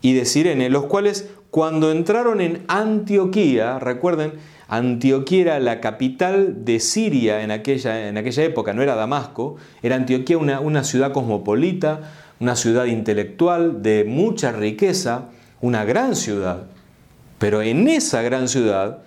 y 0.02 0.12
de 0.12 0.26
Sirene, 0.26 0.70
los 0.70 0.84
cuales 0.84 1.30
cuando 1.50 1.94
entraron 1.94 2.42
en 2.42 2.66
Antioquía, 2.68 3.80
recuerden, 3.80 4.34
Antioquía 4.68 5.42
era 5.42 5.60
la 5.62 5.80
capital 5.80 6.66
de 6.66 6.82
Siria 6.82 7.42
en 7.42 7.52
aquella, 7.52 8.10
en 8.10 8.18
aquella 8.18 8.44
época, 8.44 8.74
no 8.74 8.82
era 8.82 8.96
Damasco, 8.96 9.56
era 9.82 9.96
Antioquía 9.96 10.38
una, 10.38 10.60
una 10.60 10.84
ciudad 10.84 11.14
cosmopolita, 11.14 12.02
una 12.42 12.58
ciudad 12.58 12.84
intelectual 12.84 13.82
de 13.82 14.04
mucha 14.04 14.52
riqueza, 14.52 15.30
una 15.62 15.86
gran 15.86 16.18
ciudad. 16.18 16.64
Pero 17.38 17.62
en 17.62 17.88
esa 17.88 18.22
gran 18.24 18.50
ciudad 18.50 19.04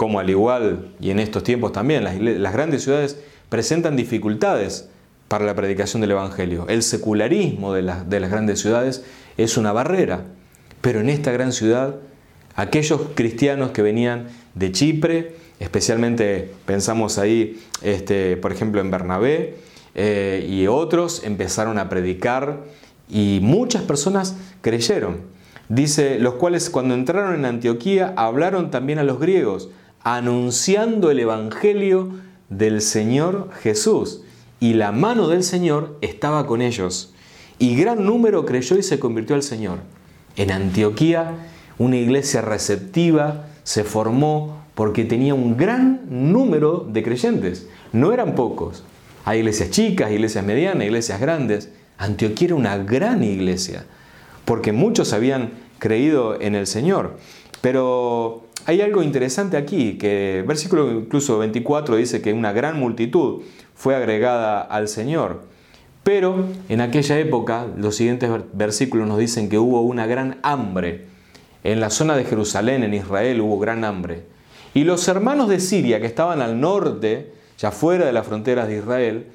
como 0.00 0.18
al 0.18 0.30
igual 0.30 0.94
y 0.98 1.10
en 1.10 1.18
estos 1.18 1.44
tiempos 1.44 1.72
también 1.72 2.04
las, 2.04 2.52
grandes 2.54 2.84
ciudades 2.84 3.18
presentan 3.50 3.96
dificultades 3.96 4.88
para 5.28 5.44
la 5.44 5.54
predicación 5.54 6.00
del 6.00 6.12
Evangelio. 6.12 6.64
El 6.70 6.82
secularismo 6.82 7.74
de, 7.74 7.82
de 7.82 8.20
las 8.20 8.30
grandes 8.30 8.60
ciudades 8.60 9.04
es 9.36 9.58
una 9.58 9.72
barrera, 9.72 10.22
pero 10.80 11.00
en 11.00 11.10
esta 11.10 11.32
gran 11.32 11.52
ciudad, 11.52 11.96
aquellos 12.56 13.08
cristianos 13.14 13.72
que 13.72 13.82
venían 13.82 14.28
de 14.54 14.72
Chipre, 14.72 15.34
especialmente 15.58 16.50
pensamos 16.64 17.18
ahí, 17.18 17.62
este, 17.82 18.38
por 18.38 18.52
ejemplo, 18.52 18.80
en 18.80 18.90
Bernabé, 18.90 19.58
eh, 19.94 20.46
y 20.48 20.66
otros 20.66 21.24
empezaron 21.24 21.78
a 21.78 21.90
predicar 21.90 22.60
y 23.06 23.40
muchas 23.42 23.82
personas 23.82 24.34
creyeron. 24.62 25.18
Dice, 25.68 26.18
los 26.18 26.36
cuales 26.36 26.70
cuando 26.70 26.94
entraron 26.94 27.34
en 27.34 27.44
Antioquía 27.44 28.14
hablaron 28.16 28.70
también 28.70 28.98
a 28.98 29.04
los 29.04 29.20
griegos, 29.20 29.68
anunciando 30.02 31.10
el 31.10 31.20
Evangelio 31.20 32.10
del 32.48 32.80
Señor 32.80 33.50
Jesús. 33.62 34.22
Y 34.58 34.74
la 34.74 34.92
mano 34.92 35.28
del 35.28 35.42
Señor 35.42 35.96
estaba 36.00 36.46
con 36.46 36.62
ellos. 36.62 37.14
Y 37.58 37.76
gran 37.76 38.04
número 38.04 38.44
creyó 38.44 38.76
y 38.76 38.82
se 38.82 38.98
convirtió 38.98 39.34
al 39.34 39.42
Señor. 39.42 39.78
En 40.36 40.50
Antioquía, 40.50 41.32
una 41.78 41.96
iglesia 41.96 42.40
receptiva 42.42 43.46
se 43.62 43.84
formó 43.84 44.64
porque 44.74 45.04
tenía 45.04 45.34
un 45.34 45.56
gran 45.56 46.02
número 46.08 46.86
de 46.90 47.02
creyentes. 47.02 47.68
No 47.92 48.12
eran 48.12 48.34
pocos. 48.34 48.84
Hay 49.24 49.40
iglesias 49.40 49.70
chicas, 49.70 50.10
iglesias 50.10 50.44
medianas, 50.44 50.84
iglesias 50.84 51.20
grandes. 51.20 51.70
Antioquía 51.98 52.48
era 52.48 52.54
una 52.54 52.78
gran 52.78 53.22
iglesia, 53.22 53.84
porque 54.46 54.72
muchos 54.72 55.12
habían 55.12 55.50
creído 55.78 56.40
en 56.40 56.54
el 56.54 56.66
Señor. 56.66 57.18
Pero 57.60 58.46
hay 58.70 58.82
algo 58.82 59.02
interesante 59.02 59.56
aquí, 59.56 59.98
que 59.98 60.44
versículo 60.46 60.92
incluso 60.92 61.38
24 61.38 61.96
dice 61.96 62.22
que 62.22 62.32
una 62.32 62.52
gran 62.52 62.78
multitud 62.78 63.42
fue 63.74 63.96
agregada 63.96 64.60
al 64.60 64.86
Señor. 64.86 65.42
Pero 66.04 66.46
en 66.68 66.80
aquella 66.80 67.18
época, 67.18 67.66
los 67.76 67.96
siguientes 67.96 68.30
versículos 68.52 69.08
nos 69.08 69.18
dicen 69.18 69.48
que 69.48 69.58
hubo 69.58 69.82
una 69.82 70.06
gran 70.06 70.38
hambre. 70.44 71.06
En 71.64 71.80
la 71.80 71.90
zona 71.90 72.16
de 72.16 72.24
Jerusalén, 72.24 72.84
en 72.84 72.94
Israel, 72.94 73.40
hubo 73.40 73.58
gran 73.58 73.82
hambre. 73.82 74.22
Y 74.72 74.84
los 74.84 75.08
hermanos 75.08 75.48
de 75.48 75.58
Siria 75.58 75.98
que 75.98 76.06
estaban 76.06 76.40
al 76.40 76.60
norte, 76.60 77.32
ya 77.58 77.72
fuera 77.72 78.06
de 78.06 78.12
las 78.12 78.24
fronteras 78.24 78.68
de 78.68 78.76
Israel, 78.78 79.26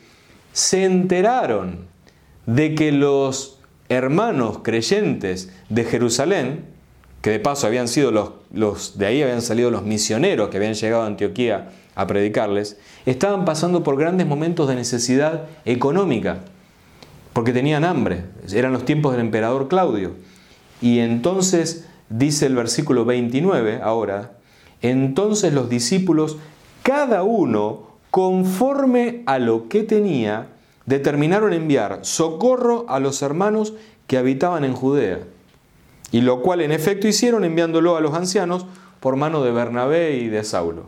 se 0.54 0.86
enteraron 0.86 1.88
de 2.46 2.74
que 2.74 2.94
los 2.94 3.60
hermanos 3.90 4.60
creyentes 4.64 5.52
de 5.68 5.84
Jerusalén, 5.84 6.75
que 7.26 7.32
de 7.32 7.40
paso 7.40 7.66
habían 7.66 7.88
sido 7.88 8.12
los, 8.52 9.00
de 9.00 9.08
ahí 9.08 9.24
habían 9.24 9.42
salido 9.42 9.72
los 9.72 9.82
misioneros 9.82 10.50
que 10.50 10.58
habían 10.58 10.76
llegado 10.76 11.02
a 11.02 11.08
Antioquía 11.08 11.72
a 11.96 12.06
predicarles, 12.06 12.78
estaban 13.08 13.46
pasando 13.46 13.82
por 13.82 13.98
grandes 13.98 14.28
momentos 14.28 14.68
de 14.68 14.76
necesidad 14.76 15.46
económica, 15.66 16.42
porque 17.34 17.52
tenían 17.52 17.84
hambre, 17.84 18.26
eran 18.54 18.74
los 18.74 18.86
tiempos 18.86 19.12
del 19.12 19.22
emperador 19.22 19.70
Claudio. 19.70 20.12
Y 20.84 21.00
entonces 21.00 21.88
dice 22.10 22.46
el 22.46 22.54
versículo 22.54 23.06
29 23.06 23.80
ahora, 23.82 24.34
entonces 24.84 25.52
los 25.52 25.68
discípulos, 25.68 26.38
cada 26.84 27.24
uno 27.24 27.88
conforme 28.12 29.24
a 29.26 29.40
lo 29.40 29.68
que 29.68 29.82
tenía, 29.82 30.50
determinaron 30.86 31.54
enviar 31.54 32.02
socorro 32.04 32.86
a 32.88 33.00
los 33.00 33.24
hermanos 33.24 33.74
que 34.06 34.20
habitaban 34.20 34.64
en 34.64 34.74
Judea. 34.74 35.22
Y 36.16 36.22
lo 36.22 36.42
cual 36.42 36.62
en 36.62 36.72
efecto 36.72 37.10
hicieron 37.10 37.44
enviándolo 37.44 37.98
a 37.98 38.00
los 38.00 38.14
ancianos 38.14 38.66
por 39.02 39.18
mano 39.18 39.44
de 39.44 39.52
Bernabé 39.52 40.16
y 40.16 40.30
de 40.30 40.46
Saulo. 40.46 40.84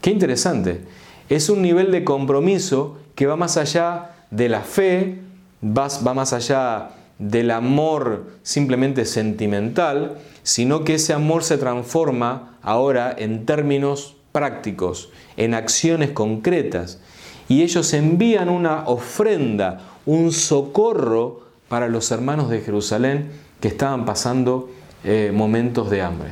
Qué 0.00 0.10
interesante. 0.10 0.80
Es 1.28 1.50
un 1.50 1.62
nivel 1.62 1.92
de 1.92 2.02
compromiso 2.02 2.98
que 3.14 3.28
va 3.28 3.36
más 3.36 3.56
allá 3.56 4.10
de 4.32 4.48
la 4.48 4.62
fe, 4.62 5.18
va, 5.62 5.86
más 6.14 6.32
allá 6.32 6.96
del 7.20 7.52
amor 7.52 8.26
simplemente 8.42 9.04
sentimental, 9.04 10.18
sino 10.42 10.82
que 10.82 10.94
ese 10.94 11.12
amor 11.12 11.44
se 11.44 11.56
transforma 11.56 12.58
ahora 12.60 13.14
en 13.16 13.46
términos 13.46 14.16
prácticos, 14.32 15.10
en 15.36 15.54
acciones 15.54 16.10
concretas. 16.10 17.00
Y 17.48 17.62
ellos 17.62 17.94
envían 17.94 18.48
una 18.48 18.82
ofrenda, 18.88 19.78
un 20.06 20.32
socorro 20.32 21.42
para 21.68 21.86
los 21.86 22.10
hermanos 22.10 22.50
de 22.50 22.62
Jerusalén 22.62 23.30
que 23.60 23.68
estaban 23.68 24.04
pasando 24.04 24.70
eh, 25.04 25.30
momentos 25.34 25.90
de 25.90 26.02
hambre. 26.02 26.30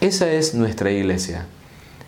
Esa 0.00 0.30
es 0.32 0.54
nuestra 0.54 0.90
iglesia. 0.90 1.46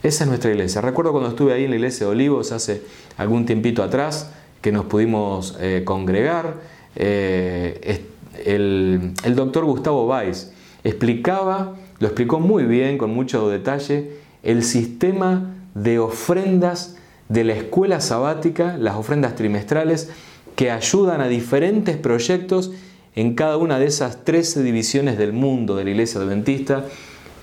Esa 0.02 0.24
es 0.24 0.28
nuestra 0.28 0.50
iglesia. 0.50 0.80
Recuerdo 0.80 1.12
cuando 1.12 1.30
estuve 1.30 1.52
ahí 1.52 1.64
en 1.64 1.70
la 1.70 1.76
iglesia 1.76 2.06
de 2.06 2.12
Olivos 2.12 2.52
hace 2.52 2.82
algún 3.16 3.46
tiempito 3.46 3.82
atrás 3.82 4.30
que 4.60 4.72
nos 4.72 4.86
pudimos 4.86 5.56
eh, 5.60 5.82
congregar. 5.84 6.56
Eh, 6.96 8.04
el, 8.44 9.12
el 9.24 9.34
doctor 9.34 9.64
Gustavo 9.64 10.06
Weiss 10.06 10.52
explicaba, 10.84 11.74
lo 11.98 12.06
explicó 12.06 12.40
muy 12.40 12.64
bien, 12.64 12.98
con 12.98 13.14
mucho 13.14 13.48
detalle, 13.48 14.12
el 14.42 14.64
sistema 14.64 15.54
de 15.74 15.98
ofrendas 15.98 16.96
de 17.28 17.44
la 17.44 17.54
escuela 17.54 18.00
sabática, 18.00 18.76
las 18.78 18.96
ofrendas 18.96 19.36
trimestrales, 19.36 20.10
que 20.56 20.70
ayudan 20.70 21.20
a 21.20 21.28
diferentes 21.28 21.96
proyectos 21.96 22.72
en 23.14 23.34
cada 23.34 23.56
una 23.56 23.78
de 23.78 23.86
esas 23.86 24.24
13 24.24 24.62
divisiones 24.62 25.18
del 25.18 25.32
mundo 25.32 25.76
de 25.76 25.84
la 25.84 25.90
iglesia 25.90 26.20
adventista. 26.20 26.86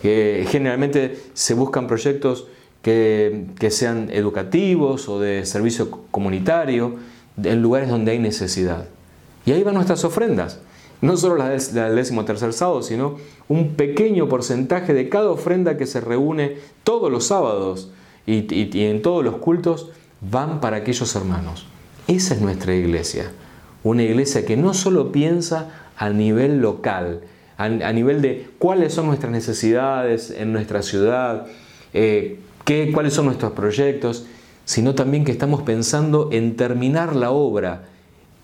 generalmente 0.02 1.20
se 1.34 1.54
buscan 1.54 1.88
proyectos 1.88 2.48
que, 2.82 3.46
sean 3.70 4.10
educativos 4.12 5.10
o 5.10 5.20
de 5.20 5.46
servicio 5.46 5.92
comunitario 6.12 6.96
en 7.44 7.62
lugares 7.62 7.90
donde 7.90 8.12
hay 8.12 8.20
necesidad. 8.20 8.86
Y 9.46 9.52
ahí 9.52 9.64
van 9.64 9.76
nuestras 9.76 10.04
ofrendas 10.06 10.60
no 11.02 11.16
solo 11.16 11.38
la 11.38 11.50
del, 11.50 11.96
décimo 11.96 12.26
tercer 12.26 12.54
sábado, 12.54 12.84
sino 12.84 13.16
un 13.48 13.76
pequeño 13.76 14.28
porcentaje 14.28 14.94
de 14.94 15.10
cada 15.10 15.30
ofrenda 15.30 15.78
que 15.78 15.86
se 15.86 16.02
reúne 16.02 16.58
todos 16.84 17.12
los 17.12 17.28
sábados 17.28 17.90
y, 18.26 18.84
en 18.86 19.02
todos 19.02 19.24
los 19.24 19.38
cultos 19.38 19.90
van 20.22 20.60
para 20.60 20.78
aquellos 20.78 21.16
hermanos. 21.16 21.66
Esa 22.08 22.34
es 22.34 22.42
nuestra 22.42 22.76
iglesia, 22.76 23.32
una 23.84 24.04
iglesia 24.04 24.46
que 24.46 24.58
no 24.58 24.74
solo 24.74 25.12
piensa 25.12 25.70
a 25.98 26.10
nivel 26.10 26.62
local, 26.62 27.22
a, 27.58 27.68
nivel 27.68 28.22
de 28.22 28.50
cuáles 28.58 28.94
son 28.94 29.08
nuestras 29.08 29.32
necesidades 29.32 30.32
en 30.32 30.54
nuestra 30.54 30.82
ciudad, 30.82 31.46
eh, 31.94 32.40
qué, 32.64 32.92
cuáles 32.94 33.14
son 33.14 33.26
nuestros 33.26 33.52
proyectos, 33.52 34.26
sino 34.64 34.96
también 34.96 35.26
que 35.26 35.32
estamos 35.32 35.64
pensando 35.64 36.30
en 36.32 36.56
terminar 36.56 37.16
la 37.16 37.32
obra 37.32 37.84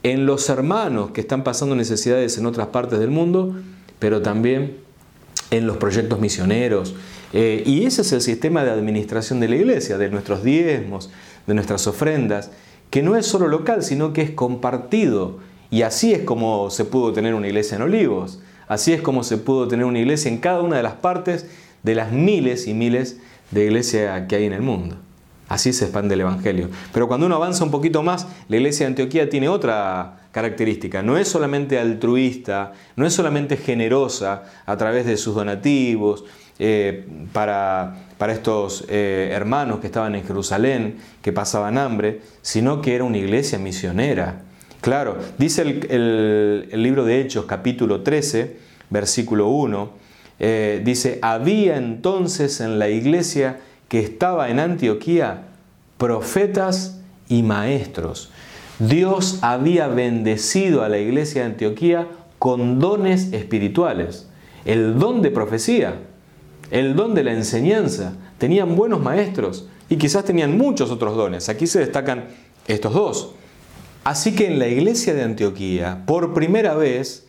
en 0.03 0.25
los 0.25 0.49
hermanos 0.49 1.11
que 1.11 1.21
están 1.21 1.43
pasando 1.43 1.75
necesidades 1.75 2.37
en 2.37 2.45
otras 2.45 2.67
partes 2.67 2.99
del 2.99 3.09
mundo, 3.09 3.55
pero 3.99 4.21
también 4.21 4.77
en 5.49 5.65
los 5.65 5.77
proyectos 5.77 6.19
misioneros. 6.19 6.95
Eh, 7.33 7.63
y 7.65 7.85
ese 7.85 8.01
es 8.01 8.11
el 8.11 8.21
sistema 8.21 8.63
de 8.63 8.71
administración 8.71 9.39
de 9.39 9.47
la 9.47 9.55
iglesia, 9.55 9.97
de 9.97 10.09
nuestros 10.09 10.43
diezmos, 10.43 11.09
de 11.47 11.53
nuestras 11.53 11.87
ofrendas, 11.87 12.51
que 12.95 13.03
no 13.03 13.17
es 13.17 13.25
solo 13.25 13.49
local, 13.49 13.83
sino 13.83 14.13
que 14.13 14.21
es 14.21 14.31
compartido. 14.31 15.39
Y 15.69 15.81
así 15.81 16.13
es 16.13 16.21
como 16.21 16.69
se 16.69 16.85
pudo 16.85 17.11
tener 17.11 17.33
una 17.33 17.45
iglesia 17.45 17.75
en 17.75 17.81
Olivos. 17.81 18.39
Así 18.69 18.93
es 18.93 19.01
como 19.01 19.25
se 19.25 19.37
pudo 19.37 19.67
tener 19.67 19.85
una 19.85 19.99
iglesia 19.99 20.31
en 20.31 20.37
cada 20.37 20.61
una 20.61 20.77
de 20.77 20.83
las 20.83 20.93
partes 20.93 21.45
de 21.83 21.93
las 21.93 22.13
miles 22.13 22.67
y 22.67 22.73
miles 22.73 23.17
de 23.51 23.65
iglesias 23.65 24.27
que 24.29 24.37
hay 24.37 24.45
en 24.45 24.53
el 24.53 24.61
mundo. 24.61 24.95
Así 25.49 25.73
se 25.73 25.83
expande 25.83 26.13
el 26.13 26.21
Evangelio. 26.21 26.69
Pero 26.93 27.09
cuando 27.09 27.25
uno 27.25 27.35
avanza 27.35 27.65
un 27.65 27.71
poquito 27.71 28.01
más, 28.01 28.27
la 28.47 28.55
iglesia 28.55 28.85
de 28.85 28.91
Antioquía 28.91 29.29
tiene 29.29 29.49
otra 29.49 30.29
característica. 30.31 31.03
No 31.03 31.17
es 31.17 31.27
solamente 31.27 31.77
altruista, 31.77 32.71
no 32.95 33.05
es 33.05 33.11
solamente 33.11 33.57
generosa 33.57 34.43
a 34.65 34.77
través 34.77 35.05
de 35.05 35.17
sus 35.17 35.35
donativos 35.35 36.23
eh, 36.59 37.05
para, 37.33 38.04
para, 38.17 38.33
estos 38.33 38.85
eh, 38.89 39.29
hermanos 39.31 39.79
que 39.79 39.87
estaban 39.87 40.15
en 40.15 40.25
Jerusalén, 40.25 40.97
que 41.21 41.31
pasaban 41.31 41.77
hambre, 41.77 42.21
sino 42.41 42.81
que 42.81 42.95
era 42.95 43.03
una 43.03 43.17
iglesia 43.17 43.59
misionera. 43.59 44.41
Claro, 44.81 45.17
dice 45.37 45.61
el, 45.61 46.69
libro 46.71 47.05
de 47.05 47.21
Hechos 47.21 47.45
capítulo 47.45 48.01
13, 48.01 48.57
versículo 48.89 49.47
1, 49.47 49.89
eh, 50.39 50.81
dice, 50.83 51.19
había 51.21 51.77
entonces 51.77 52.61
en 52.61 52.77
la 52.77 52.89
iglesia 52.89 53.59
que 53.87 53.99
estaba 53.99 54.49
en 54.49 54.59
Antioquía 54.59 55.47
profetas 55.97 56.99
y 57.27 57.43
maestros. 57.43 58.31
Dios 58.79 59.39
había 59.41 59.87
bendecido 59.87 60.83
a 60.83 60.89
la 60.89 60.97
iglesia 60.97 61.41
de 61.41 61.47
Antioquía 61.47 62.07
con 62.39 62.79
dones 62.79 63.31
espirituales. 63.31 64.29
El 64.65 64.99
don 64.99 65.21
de 65.21 65.31
profecía, 65.31 65.95
el 66.71 66.95
don 66.95 67.13
de 67.13 67.23
la 67.23 67.33
enseñanza. 67.33 68.13
Tenían 68.37 68.75
buenos 68.75 69.01
maestros 69.01 69.67
y 69.89 69.97
quizás 69.97 70.25
tenían 70.25 70.57
muchos 70.57 70.91
otros 70.91 71.15
dones. 71.15 71.49
Aquí 71.49 71.67
se 71.67 71.79
destacan 71.79 72.25
estos 72.67 72.93
dos. 72.93 73.31
Así 74.03 74.35
que 74.35 74.47
en 74.47 74.59
la 74.59 74.67
iglesia 74.67 75.13
de 75.13 75.23
Antioquía, 75.23 76.03
por 76.05 76.33
primera 76.33 76.75
vez, 76.75 77.27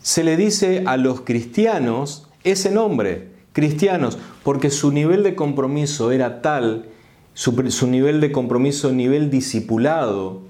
se 0.00 0.22
le 0.22 0.36
dice 0.36 0.84
a 0.86 0.96
los 0.96 1.22
cristianos 1.22 2.28
ese 2.44 2.70
nombre, 2.70 3.30
cristianos, 3.52 4.18
porque 4.44 4.70
su 4.70 4.92
nivel 4.92 5.22
de 5.22 5.34
compromiso 5.34 6.12
era 6.12 6.42
tal 6.42 6.90
su, 7.36 7.86
nivel 7.86 8.22
de 8.22 8.32
compromiso, 8.32 8.92
nivel 8.92 9.30
discipulado, 9.30 10.40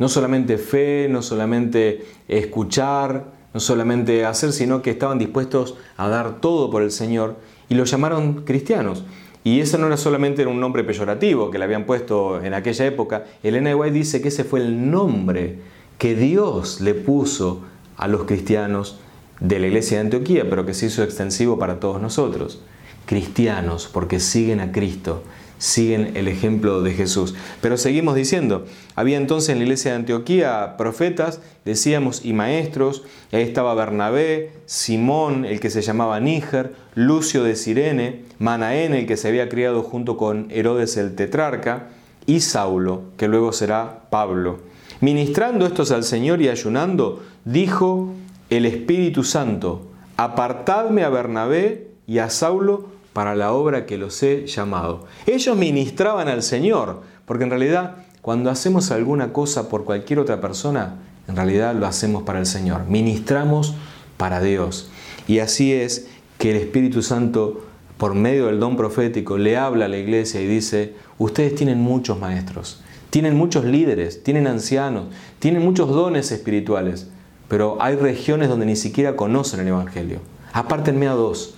no 0.00 0.08
solamente 0.08 0.58
fe, 0.58 1.06
no 1.08 1.22
solamente 1.22 2.04
escuchar, 2.26 3.26
no 3.54 3.60
solamente 3.60 4.24
hacer, 4.24 4.52
sino 4.52 4.82
que 4.82 4.90
estaban 4.90 5.20
dispuestos 5.20 5.76
a 5.96 6.08
dar 6.08 6.40
todo 6.40 6.68
por 6.68 6.82
el 6.82 6.90
Señor 6.90 7.36
y 7.68 7.74
lo 7.74 7.84
llamaron 7.84 8.44
cristianos. 8.44 9.04
Y 9.44 9.60
ese 9.60 9.76
no 9.76 9.86
era 9.86 9.96
solamente 9.96 10.46
un 10.46 10.60
nombre 10.60 10.84
peyorativo 10.84 11.50
que 11.50 11.58
le 11.58 11.64
habían 11.64 11.84
puesto 11.84 12.42
en 12.42 12.54
aquella 12.54 12.86
época. 12.86 13.24
Elena 13.42 13.74
White 13.74 13.92
dice 13.92 14.22
que 14.22 14.28
ese 14.28 14.44
fue 14.44 14.60
el 14.60 14.90
nombre 14.90 15.58
que 15.98 16.14
Dios 16.14 16.80
le 16.80 16.94
puso 16.94 17.62
a 17.96 18.06
los 18.08 18.24
cristianos 18.24 18.98
de 19.40 19.58
la 19.58 19.66
iglesia 19.66 19.98
de 19.98 20.04
Antioquía, 20.04 20.48
pero 20.48 20.64
que 20.64 20.74
se 20.74 20.86
hizo 20.86 21.02
extensivo 21.02 21.58
para 21.58 21.80
todos 21.80 22.00
nosotros. 22.00 22.60
Cristianos, 23.06 23.90
porque 23.92 24.20
siguen 24.20 24.60
a 24.60 24.70
Cristo, 24.70 25.24
siguen 25.62 26.16
el 26.16 26.26
ejemplo 26.26 26.82
de 26.82 26.92
Jesús. 26.92 27.36
Pero 27.60 27.76
seguimos 27.76 28.16
diciendo, 28.16 28.66
había 28.96 29.16
entonces 29.16 29.50
en 29.50 29.58
la 29.58 29.62
iglesia 29.62 29.92
de 29.92 29.98
Antioquía 29.98 30.76
profetas, 30.76 31.40
decíamos, 31.64 32.24
y 32.24 32.32
maestros, 32.32 33.04
ahí 33.30 33.42
estaba 33.42 33.72
Bernabé, 33.74 34.50
Simón, 34.66 35.44
el 35.44 35.60
que 35.60 35.70
se 35.70 35.80
llamaba 35.80 36.18
Níger, 36.18 36.74
Lucio 36.96 37.44
de 37.44 37.54
Sirene, 37.54 38.24
Manaén, 38.40 38.92
el 38.92 39.06
que 39.06 39.16
se 39.16 39.28
había 39.28 39.48
criado 39.48 39.84
junto 39.84 40.16
con 40.16 40.48
Herodes 40.50 40.96
el 40.96 41.14
tetrarca, 41.14 41.90
y 42.26 42.40
Saulo, 42.40 43.04
que 43.16 43.28
luego 43.28 43.52
será 43.52 44.08
Pablo. 44.10 44.58
Ministrando 45.00 45.64
estos 45.64 45.92
al 45.92 46.02
Señor 46.02 46.42
y 46.42 46.48
ayunando, 46.48 47.22
dijo 47.44 48.12
el 48.50 48.66
Espíritu 48.66 49.22
Santo, 49.22 49.86
apartadme 50.16 51.04
a 51.04 51.08
Bernabé 51.08 51.92
y 52.08 52.18
a 52.18 52.30
Saulo 52.30 52.86
para 53.12 53.34
la 53.34 53.52
obra 53.52 53.86
que 53.86 53.98
los 53.98 54.22
he 54.22 54.46
llamado. 54.46 55.06
Ellos 55.26 55.56
ministraban 55.56 56.28
al 56.28 56.42
Señor, 56.42 57.02
porque 57.26 57.44
en 57.44 57.50
realidad 57.50 57.96
cuando 58.22 58.50
hacemos 58.50 58.90
alguna 58.90 59.32
cosa 59.32 59.68
por 59.68 59.84
cualquier 59.84 60.20
otra 60.20 60.40
persona, 60.40 60.96
en 61.28 61.36
realidad 61.36 61.74
lo 61.74 61.86
hacemos 61.86 62.22
para 62.22 62.38
el 62.38 62.46
Señor, 62.46 62.86
ministramos 62.88 63.74
para 64.16 64.40
Dios. 64.40 64.90
Y 65.26 65.40
así 65.40 65.72
es 65.72 66.08
que 66.38 66.50
el 66.50 66.56
Espíritu 66.56 67.02
Santo, 67.02 67.64
por 67.98 68.14
medio 68.14 68.46
del 68.46 68.60
don 68.60 68.76
profético, 68.76 69.38
le 69.38 69.56
habla 69.56 69.86
a 69.86 69.88
la 69.88 69.98
iglesia 69.98 70.40
y 70.40 70.46
dice, 70.46 70.94
ustedes 71.18 71.54
tienen 71.54 71.80
muchos 71.80 72.18
maestros, 72.18 72.82
tienen 73.10 73.36
muchos 73.36 73.64
líderes, 73.64 74.22
tienen 74.22 74.46
ancianos, 74.46 75.06
tienen 75.38 75.62
muchos 75.62 75.88
dones 75.88 76.32
espirituales, 76.32 77.08
pero 77.48 77.76
hay 77.80 77.96
regiones 77.96 78.48
donde 78.48 78.66
ni 78.66 78.76
siquiera 78.76 79.16
conocen 79.16 79.60
el 79.60 79.68
Evangelio. 79.68 80.20
Apártenme 80.52 81.08
a 81.08 81.12
dos, 81.12 81.54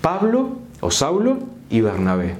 Pablo 0.00 0.58
o 0.80 0.90
Saulo 0.90 1.38
y 1.70 1.80
Bernabé, 1.80 2.34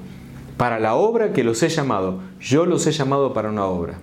para 0.57 0.81
la 0.81 0.95
obra 0.95 1.33
que 1.33 1.45
los 1.45 1.63
he 1.63 1.69
llamado. 1.69 2.21
Yo 2.41 2.67
los 2.67 2.87
he 2.87 2.93
llamado 2.93 3.33
para 3.33 3.51
una 3.51 3.67
obra. 3.67 3.95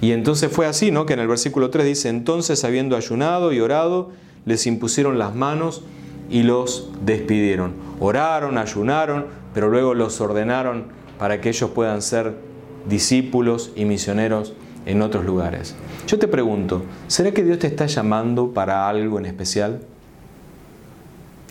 Y 0.00 0.12
entonces 0.12 0.50
fue 0.50 0.66
así, 0.66 0.90
¿no? 0.90 1.06
Que 1.06 1.12
en 1.12 1.20
el 1.20 1.28
versículo 1.28 1.70
3 1.70 1.84
dice, 1.84 2.08
entonces 2.08 2.64
habiendo 2.64 2.96
ayunado 2.96 3.52
y 3.52 3.60
orado, 3.60 4.10
les 4.46 4.66
impusieron 4.66 5.18
las 5.18 5.34
manos 5.34 5.82
y 6.30 6.42
los 6.42 6.90
despidieron. 7.04 7.74
Oraron, 7.98 8.56
ayunaron, 8.56 9.26
pero 9.52 9.68
luego 9.68 9.94
los 9.94 10.20
ordenaron 10.20 10.84
para 11.18 11.40
que 11.40 11.50
ellos 11.50 11.70
puedan 11.70 12.00
ser 12.00 12.34
discípulos 12.88 13.72
y 13.76 13.84
misioneros 13.84 14.54
en 14.86 15.02
otros 15.02 15.26
lugares. 15.26 15.74
Yo 16.06 16.18
te 16.18 16.28
pregunto, 16.28 16.82
¿será 17.08 17.32
que 17.32 17.44
Dios 17.44 17.58
te 17.58 17.66
está 17.66 17.86
llamando 17.86 18.52
para 18.52 18.88
algo 18.88 19.18
en 19.18 19.26
especial? 19.26 19.82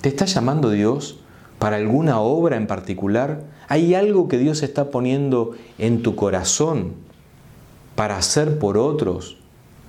¿Te 0.01 0.09
está 0.09 0.25
llamando 0.25 0.71
Dios 0.71 1.19
para 1.59 1.75
alguna 1.75 2.19
obra 2.19 2.57
en 2.57 2.67
particular? 2.67 3.41
¿Hay 3.67 3.93
algo 3.93 4.27
que 4.27 4.37
Dios 4.37 4.63
está 4.63 4.89
poniendo 4.89 5.51
en 5.77 6.01
tu 6.01 6.15
corazón 6.15 6.93
para 7.95 8.17
hacer 8.17 8.57
por 8.57 8.77
otros 8.77 9.37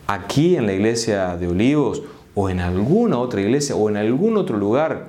aquí 0.07 0.57
en 0.57 0.67
la 0.67 0.73
iglesia 0.73 1.37
de 1.37 1.49
Olivos 1.49 2.03
o 2.35 2.51
en 2.51 2.61
alguna 2.61 3.19
otra 3.19 3.41
iglesia 3.41 3.77
o 3.77 3.89
en 3.89 3.97
algún 3.97 4.37
otro 4.37 4.59
lugar? 4.59 5.09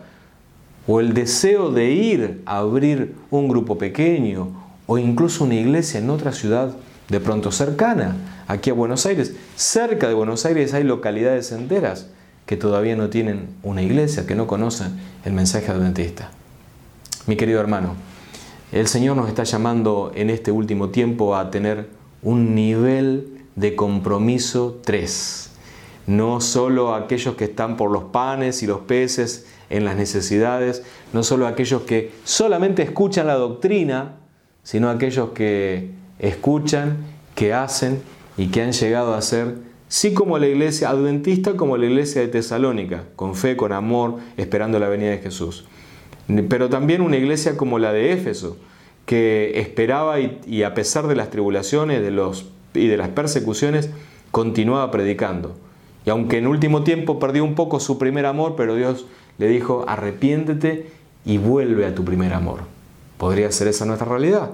¿O 0.88 1.00
el 1.00 1.14
deseo 1.14 1.72
de 1.72 1.92
ir 1.92 2.42
a 2.46 2.60
abrir 2.60 3.16
un 3.30 3.48
grupo 3.48 3.78
pequeño 3.78 4.50
o 4.88 4.98
incluso 4.98 5.44
una 5.44 5.56
iglesia 5.56 6.00
en 6.00 6.10
otra 6.10 6.32
ciudad 6.32 6.74
de 7.10 7.20
pronto 7.20 7.52
cercana? 7.52 8.16
aquí 8.52 8.70
a 8.70 8.74
Buenos 8.74 9.06
Aires. 9.06 9.34
Cerca 9.56 10.08
de 10.08 10.14
Buenos 10.14 10.46
Aires 10.46 10.74
hay 10.74 10.84
localidades 10.84 11.52
enteras 11.52 12.08
que 12.46 12.58
todavía 12.58 12.96
no 12.96 13.10
tienen 13.10 13.48
una 13.64 13.82
iglesia, 13.82 14.26
que 14.26 14.36
no 14.36 14.48
conocen 14.48 15.00
el 15.24 15.34
mensaje 15.34 15.72
adventista. 15.72 16.32
Mi 17.28 17.36
querido 17.36 17.60
hermano, 17.60 17.96
el 18.72 18.88
Señor 18.88 19.16
nos 19.16 19.28
está 19.28 19.44
llamando 19.44 20.12
en 20.16 20.32
este 20.32 20.52
último 20.52 20.90
tiempo 20.90 21.36
a 21.36 21.52
tener 21.52 21.88
un 22.24 22.56
nivel 22.56 23.44
de 23.56 23.76
compromiso 23.76 24.80
3. 24.84 25.52
No 26.08 26.42
solo 26.42 26.96
aquellos 26.96 27.36
que 27.36 27.44
están 27.44 27.78
por 27.78 27.92
los 27.92 28.06
panes 28.06 28.64
y 28.64 28.68
los 28.68 28.80
peces 28.82 29.46
en 29.70 29.86
las 29.86 29.98
necesidades, 29.98 30.82
no 31.14 31.22
solo 31.22 31.46
aquellos 31.46 31.84
que 31.84 32.12
solamente 32.24 32.82
escuchan 32.82 33.28
la 33.28 33.36
doctrina, 33.36 34.16
sino 34.64 34.90
aquellos 34.90 35.30
que 35.30 35.92
escuchan, 36.18 36.98
que 37.36 37.54
hacen 37.54 38.02
y 38.36 38.48
que 38.48 38.64
han 38.64 38.72
llegado 38.72 39.14
a 39.14 39.22
ser, 39.22 39.58
sí 39.90 40.16
como 40.16 40.40
la 40.40 40.48
iglesia 40.48 40.90
adventista, 40.90 41.56
como 41.56 41.78
la 41.78 41.86
iglesia 41.86 42.22
de 42.22 42.30
Tesalónica, 42.30 43.04
con 43.16 43.36
fe, 43.36 43.56
con 43.56 43.74
amor, 43.74 44.18
esperando 44.38 44.80
la 44.80 44.90
venida 44.90 45.12
de 45.12 45.20
Jesús. 45.20 45.66
Pero 46.50 46.70
también 46.70 47.02
una 47.02 47.18
iglesia 47.18 47.58
como 47.58 47.80
la 47.80 47.92
de 47.92 48.14
Éfeso, 48.14 48.58
que 49.06 49.60
esperaba 49.60 50.20
y, 50.20 50.64
a 50.64 50.74
pesar 50.74 51.08
de 51.08 51.16
las 51.16 51.30
tribulaciones 51.30 52.02
de 52.02 52.12
los, 52.12 52.50
y 52.74 52.88
de 52.88 52.98
las 52.98 53.10
persecuciones, 53.10 53.90
continuaba 54.32 54.92
predicando. 54.92 55.56
Y 56.06 56.10
aunque 56.10 56.38
en 56.38 56.48
último 56.48 56.84
tiempo 56.84 57.20
perdió 57.20 57.44
un 57.44 57.56
poco 57.56 57.80
su 57.80 57.98
primer 57.98 58.26
amor, 58.26 58.56
pero 58.56 58.76
Dios 58.76 59.06
le 59.38 59.48
dijo, 59.48 59.86
arrepiéntete 59.88 60.88
y 61.26 61.38
vuelve 61.38 61.86
a 61.86 61.96
tu 61.96 62.06
primer 62.06 62.34
amor. 62.34 62.62
Podría 63.18 63.52
ser 63.52 63.68
esa 63.68 63.86
nuestra 63.86 64.08
realidad, 64.08 64.52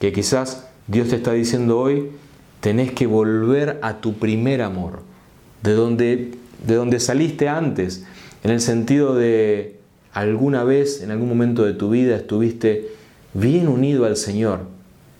que 0.00 0.12
quizás 0.12 0.68
Dios 0.88 1.08
te 1.08 1.16
está 1.16 1.32
diciendo 1.32 1.78
hoy, 1.78 2.10
tenés 2.60 2.92
que 2.92 3.06
volver 3.06 3.78
a 3.82 4.00
tu 4.00 4.14
primer 4.14 4.62
amor, 4.62 5.00
de 5.62 5.72
donde, 5.74 6.32
de 6.66 6.74
donde 6.74 6.98
saliste 6.98 7.48
antes, 7.48 8.04
en 8.42 8.50
el 8.50 8.60
sentido 8.60 9.14
de 9.14 9.81
alguna 10.12 10.64
vez, 10.64 11.02
en 11.02 11.10
algún 11.10 11.28
momento 11.28 11.64
de 11.64 11.74
tu 11.74 11.90
vida, 11.90 12.16
estuviste 12.16 12.88
bien 13.34 13.68
unido 13.68 14.04
al 14.04 14.16
Señor. 14.16 14.60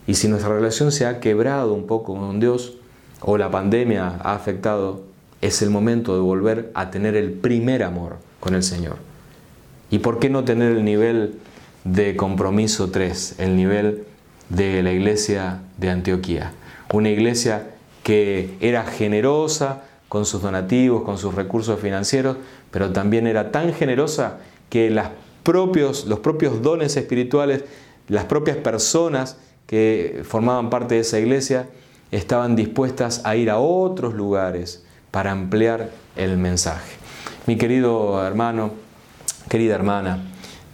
Y 0.06 0.14
si 0.14 0.28
nuestra 0.28 0.54
relación 0.54 0.92
se 0.92 1.06
ha 1.06 1.20
quebrado 1.20 1.74
un 1.74 1.86
poco 1.86 2.14
con 2.14 2.40
Dios, 2.40 2.74
o 3.20 3.38
la 3.38 3.50
pandemia 3.50 4.18
ha 4.22 4.34
afectado, 4.34 5.02
es 5.40 5.62
el 5.62 5.70
momento 5.70 6.14
de 6.14 6.20
volver 6.20 6.70
a 6.74 6.90
tener 6.90 7.16
el 7.16 7.32
primer 7.32 7.82
amor 7.82 8.16
con 8.40 8.54
el 8.54 8.62
Señor. 8.62 8.96
¿Y 9.90 9.98
por 9.98 10.18
qué 10.18 10.30
no 10.30 10.44
tener 10.44 10.72
el 10.72 10.84
nivel 10.84 11.34
de 11.84 12.16
compromiso 12.16 12.90
3, 12.90 13.36
el 13.38 13.56
nivel 13.56 14.04
de 14.48 14.82
la 14.82 14.92
iglesia 14.92 15.60
de 15.78 15.90
Antioquía? 15.90 16.52
una 16.92 17.08
iglesia 17.08 17.70
que 18.02 18.56
era 18.60 18.84
generosa 18.84 19.82
con 20.08 20.26
sus 20.26 20.42
donativos, 20.42 21.02
con 21.02 21.18
sus 21.18 21.34
recursos 21.34 21.80
financieros, 21.80 22.36
pero 22.70 22.92
también 22.92 23.26
era 23.26 23.50
tan 23.50 23.72
generosa 23.72 24.38
que 24.72 24.88
los 24.88 26.18
propios 26.20 26.62
dones 26.62 26.96
espirituales, 26.96 27.62
las 28.08 28.24
propias 28.24 28.56
personas 28.56 29.36
que 29.66 30.22
formaban 30.24 30.70
parte 30.70 30.94
de 30.94 31.02
esa 31.02 31.20
iglesia, 31.20 31.68
estaban 32.10 32.56
dispuestas 32.56 33.20
a 33.26 33.36
ir 33.36 33.50
a 33.50 33.58
otros 33.58 34.14
lugares 34.14 34.82
para 35.10 35.30
ampliar 35.30 35.90
el 36.16 36.38
mensaje. 36.38 36.94
Mi 37.46 37.58
querido 37.58 38.26
hermano, 38.26 38.70
querida 39.50 39.74
hermana, 39.74 40.24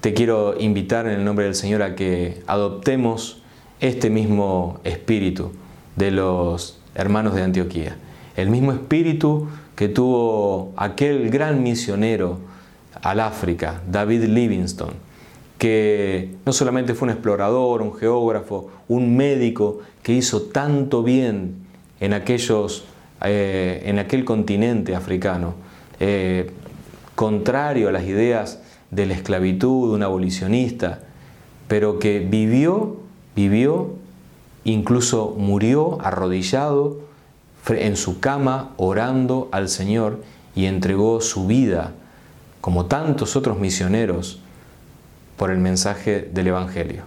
te 0.00 0.14
quiero 0.14 0.54
invitar 0.60 1.06
en 1.06 1.14
el 1.14 1.24
nombre 1.24 1.46
del 1.46 1.56
Señor 1.56 1.82
a 1.82 1.96
que 1.96 2.40
adoptemos 2.46 3.42
este 3.80 4.10
mismo 4.10 4.78
espíritu 4.84 5.50
de 5.96 6.12
los 6.12 6.78
hermanos 6.94 7.34
de 7.34 7.42
Antioquía. 7.42 7.96
El 8.36 8.48
mismo 8.48 8.70
espíritu 8.70 9.48
que 9.74 9.88
tuvo 9.88 10.72
aquel 10.76 11.30
gran 11.30 11.64
misionero 11.64 12.46
al 13.02 13.20
África, 13.20 13.80
David 13.90 14.24
Livingstone, 14.24 14.94
que 15.58 16.36
no 16.46 16.52
solamente 16.52 16.94
fue 16.94 17.06
un 17.06 17.12
explorador, 17.12 17.82
un 17.82 17.94
geógrafo, 17.94 18.70
un 18.88 19.16
médico 19.16 19.80
que 20.02 20.12
hizo 20.12 20.42
tanto 20.42 21.02
bien 21.02 21.54
en, 22.00 22.12
aquellos, 22.12 22.84
eh, 23.24 23.82
en 23.84 23.98
aquel 23.98 24.24
continente 24.24 24.94
africano, 24.94 25.54
eh, 26.00 26.50
contrario 27.14 27.88
a 27.88 27.92
las 27.92 28.04
ideas 28.04 28.60
de 28.90 29.06
la 29.06 29.14
esclavitud, 29.14 29.92
un 29.92 30.02
abolicionista, 30.02 31.00
pero 31.66 31.98
que 31.98 32.20
vivió, 32.20 32.96
vivió 33.34 33.98
Incluso 34.68 35.34
murió 35.38 35.98
arrodillado 36.02 36.98
en 37.68 37.96
su 37.96 38.20
cama 38.20 38.74
orando 38.76 39.48
al 39.50 39.70
Señor 39.70 40.22
y 40.54 40.66
entregó 40.66 41.22
su 41.22 41.46
vida, 41.46 41.92
como 42.60 42.86
tantos 42.86 43.36
otros 43.36 43.58
misioneros, 43.58 44.40
por 45.38 45.50
el 45.50 45.58
mensaje 45.58 46.28
del 46.32 46.48
Evangelio. 46.48 47.04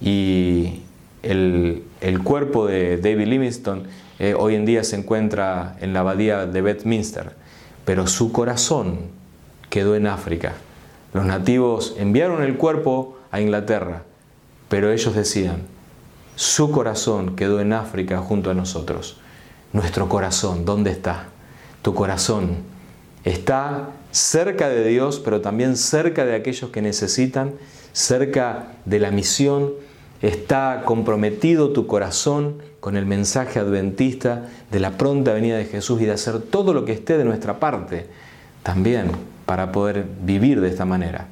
Y 0.00 0.80
el, 1.22 1.84
cuerpo 2.24 2.66
de 2.66 2.98
David 2.98 3.26
Livingstone 3.26 3.82
eh, 4.18 4.34
hoy 4.36 4.56
en 4.56 4.66
día 4.66 4.84
se 4.84 4.96
encuentra 4.96 5.76
en 5.80 5.92
la 5.92 6.00
abadía 6.00 6.46
de 6.46 6.60
Westminster, 6.60 7.34
pero 7.84 8.06
su 8.06 8.32
corazón 8.32 8.98
quedó 9.70 9.94
en 9.94 10.06
África. 10.06 10.54
Los 11.14 11.24
nativos 11.24 11.94
enviaron 11.98 12.42
el 12.42 12.56
cuerpo 12.56 13.16
a 13.30 13.40
Inglaterra, 13.40 14.02
pero 14.68 14.92
ellos 14.92 15.14
decían, 15.14 15.62
su 16.36 16.70
corazón 16.70 17.36
quedó 17.36 17.60
en 17.60 17.72
África 17.72 18.18
junto 18.18 18.50
a 18.50 18.54
nosotros. 18.54 19.18
Nuestro 19.72 20.08
corazón, 20.08 20.64
¿dónde 20.64 20.90
está? 20.90 21.26
Tu 21.82 21.94
corazón 21.94 22.56
está 23.24 23.90
cerca 24.10 24.68
de 24.68 24.88
Dios, 24.88 25.20
pero 25.20 25.40
también 25.40 25.76
cerca 25.76 26.24
de 26.24 26.34
aquellos 26.34 26.70
que 26.70 26.82
necesitan, 26.82 27.54
cerca 27.92 28.72
de 28.84 28.98
la 28.98 29.10
misión. 29.10 29.72
Está 30.22 30.82
comprometido 30.84 31.70
tu 31.70 31.86
corazón 31.86 32.62
con 32.80 32.96
el 32.96 33.06
mensaje 33.06 33.58
adventista 33.58 34.48
de 34.70 34.80
la 34.80 34.98
pronta 34.98 35.32
venida 35.32 35.56
de 35.56 35.64
Jesús 35.64 36.00
y 36.00 36.04
de 36.04 36.12
hacer 36.12 36.40
todo 36.40 36.74
lo 36.74 36.84
que 36.84 36.92
esté 36.92 37.16
de 37.16 37.24
nuestra 37.24 37.58
parte 37.58 38.06
también 38.62 39.10
para 39.46 39.72
poder 39.72 40.04
vivir 40.22 40.60
de 40.60 40.68
esta 40.68 40.84
manera. 40.84 41.28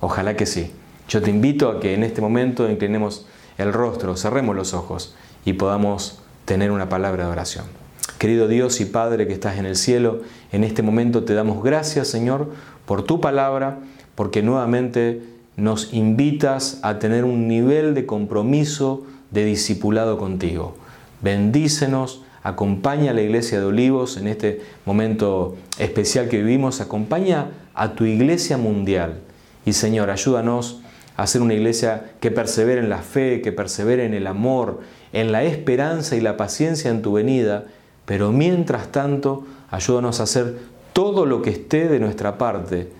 Ojalá 0.00 0.36
que 0.36 0.46
sí. 0.46 0.72
Yo 1.08 1.22
te 1.22 1.30
invito 1.30 1.68
a 1.68 1.80
que 1.80 1.94
en 1.94 2.02
este 2.02 2.20
momento 2.20 2.68
inclinemos 2.70 3.26
el 3.58 3.72
rostro, 3.72 4.16
cerremos 4.16 4.56
los 4.56 4.74
ojos 4.74 5.14
y 5.44 5.54
podamos 5.54 6.20
tener 6.44 6.70
una 6.70 6.88
palabra 6.88 7.26
de 7.26 7.30
oración. 7.30 7.81
Querido 8.22 8.46
Dios 8.46 8.80
y 8.80 8.84
Padre 8.84 9.26
que 9.26 9.32
estás 9.32 9.58
en 9.58 9.66
el 9.66 9.74
cielo, 9.74 10.20
en 10.52 10.62
este 10.62 10.84
momento 10.84 11.24
te 11.24 11.34
damos 11.34 11.60
gracias, 11.64 12.06
Señor, 12.06 12.52
por 12.86 13.02
tu 13.02 13.20
palabra, 13.20 13.80
porque 14.14 14.44
nuevamente 14.44 15.24
nos 15.56 15.92
invitas 15.92 16.78
a 16.84 17.00
tener 17.00 17.24
un 17.24 17.48
nivel 17.48 17.94
de 17.94 18.06
compromiso, 18.06 19.04
de 19.32 19.44
discipulado 19.44 20.18
contigo. 20.18 20.76
Bendícenos, 21.20 22.22
acompaña 22.44 23.10
a 23.10 23.14
la 23.14 23.22
iglesia 23.22 23.58
de 23.58 23.66
Olivos 23.66 24.16
en 24.16 24.28
este 24.28 24.60
momento 24.86 25.56
especial 25.80 26.28
que 26.28 26.44
vivimos, 26.44 26.80
acompaña 26.80 27.48
a 27.74 27.94
tu 27.94 28.04
iglesia 28.04 28.56
mundial. 28.56 29.18
Y 29.66 29.72
Señor, 29.72 30.10
ayúdanos 30.10 30.80
a 31.16 31.26
ser 31.26 31.42
una 31.42 31.54
iglesia 31.54 32.12
que 32.20 32.30
persevere 32.30 32.82
en 32.82 32.88
la 32.88 32.98
fe, 32.98 33.40
que 33.42 33.50
persevere 33.50 34.04
en 34.04 34.14
el 34.14 34.28
amor, 34.28 34.78
en 35.12 35.32
la 35.32 35.42
esperanza 35.42 36.14
y 36.14 36.20
la 36.20 36.36
paciencia 36.36 36.88
en 36.88 37.02
tu 37.02 37.14
venida, 37.14 37.64
pero 38.06 38.32
mientras 38.32 38.88
tanto, 38.92 39.44
ayúdanos 39.70 40.20
a 40.20 40.24
hacer 40.24 40.58
todo 40.92 41.26
lo 41.26 41.42
que 41.42 41.50
esté 41.50 41.88
de 41.88 42.00
nuestra 42.00 42.38
parte 42.38 42.90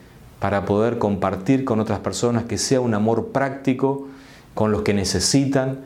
para 0.40 0.64
poder 0.64 0.98
compartir 0.98 1.64
con 1.64 1.80
otras 1.80 2.00
personas, 2.00 2.44
que 2.44 2.58
sea 2.58 2.80
un 2.80 2.94
amor 2.94 3.28
práctico 3.28 4.08
con 4.54 4.72
los 4.72 4.82
que 4.82 4.94
necesitan 4.94 5.80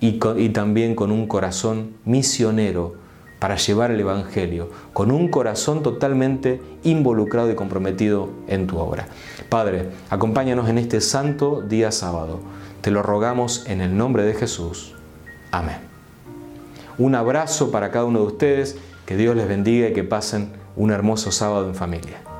y, 0.00 0.18
también 0.50 0.94
con 0.94 1.12
un 1.12 1.26
corazón 1.26 1.94
misionero 2.04 2.94
para 3.38 3.56
llevar 3.56 3.90
el 3.90 4.00
Evangelio, 4.00 4.68
con 4.92 5.10
un 5.10 5.28
corazón 5.28 5.82
totalmente 5.82 6.60
involucrado 6.84 7.50
y 7.50 7.54
comprometido 7.54 8.28
en 8.48 8.66
tu 8.66 8.78
obra. 8.78 9.08
Padre, 9.48 9.88
acompáñanos 10.10 10.68
en 10.68 10.78
este 10.78 11.00
santo 11.00 11.62
día 11.62 11.90
sábado. 11.90 12.40
Te 12.82 12.90
lo 12.90 13.02
rogamos 13.02 13.64
en 13.66 13.80
el 13.80 13.96
nombre 13.96 14.24
de 14.24 14.34
Jesús. 14.34 14.94
Amén. 15.50 15.91
Un 16.98 17.14
abrazo 17.14 17.70
para 17.70 17.90
cada 17.90 18.04
uno 18.04 18.20
de 18.20 18.26
ustedes, 18.26 18.76
que 19.06 19.16
Dios 19.16 19.34
les 19.36 19.48
bendiga 19.48 19.88
y 19.88 19.92
que 19.92 20.04
pasen 20.04 20.52
un 20.76 20.90
hermoso 20.90 21.32
sábado 21.32 21.66
en 21.68 21.74
familia. 21.74 22.31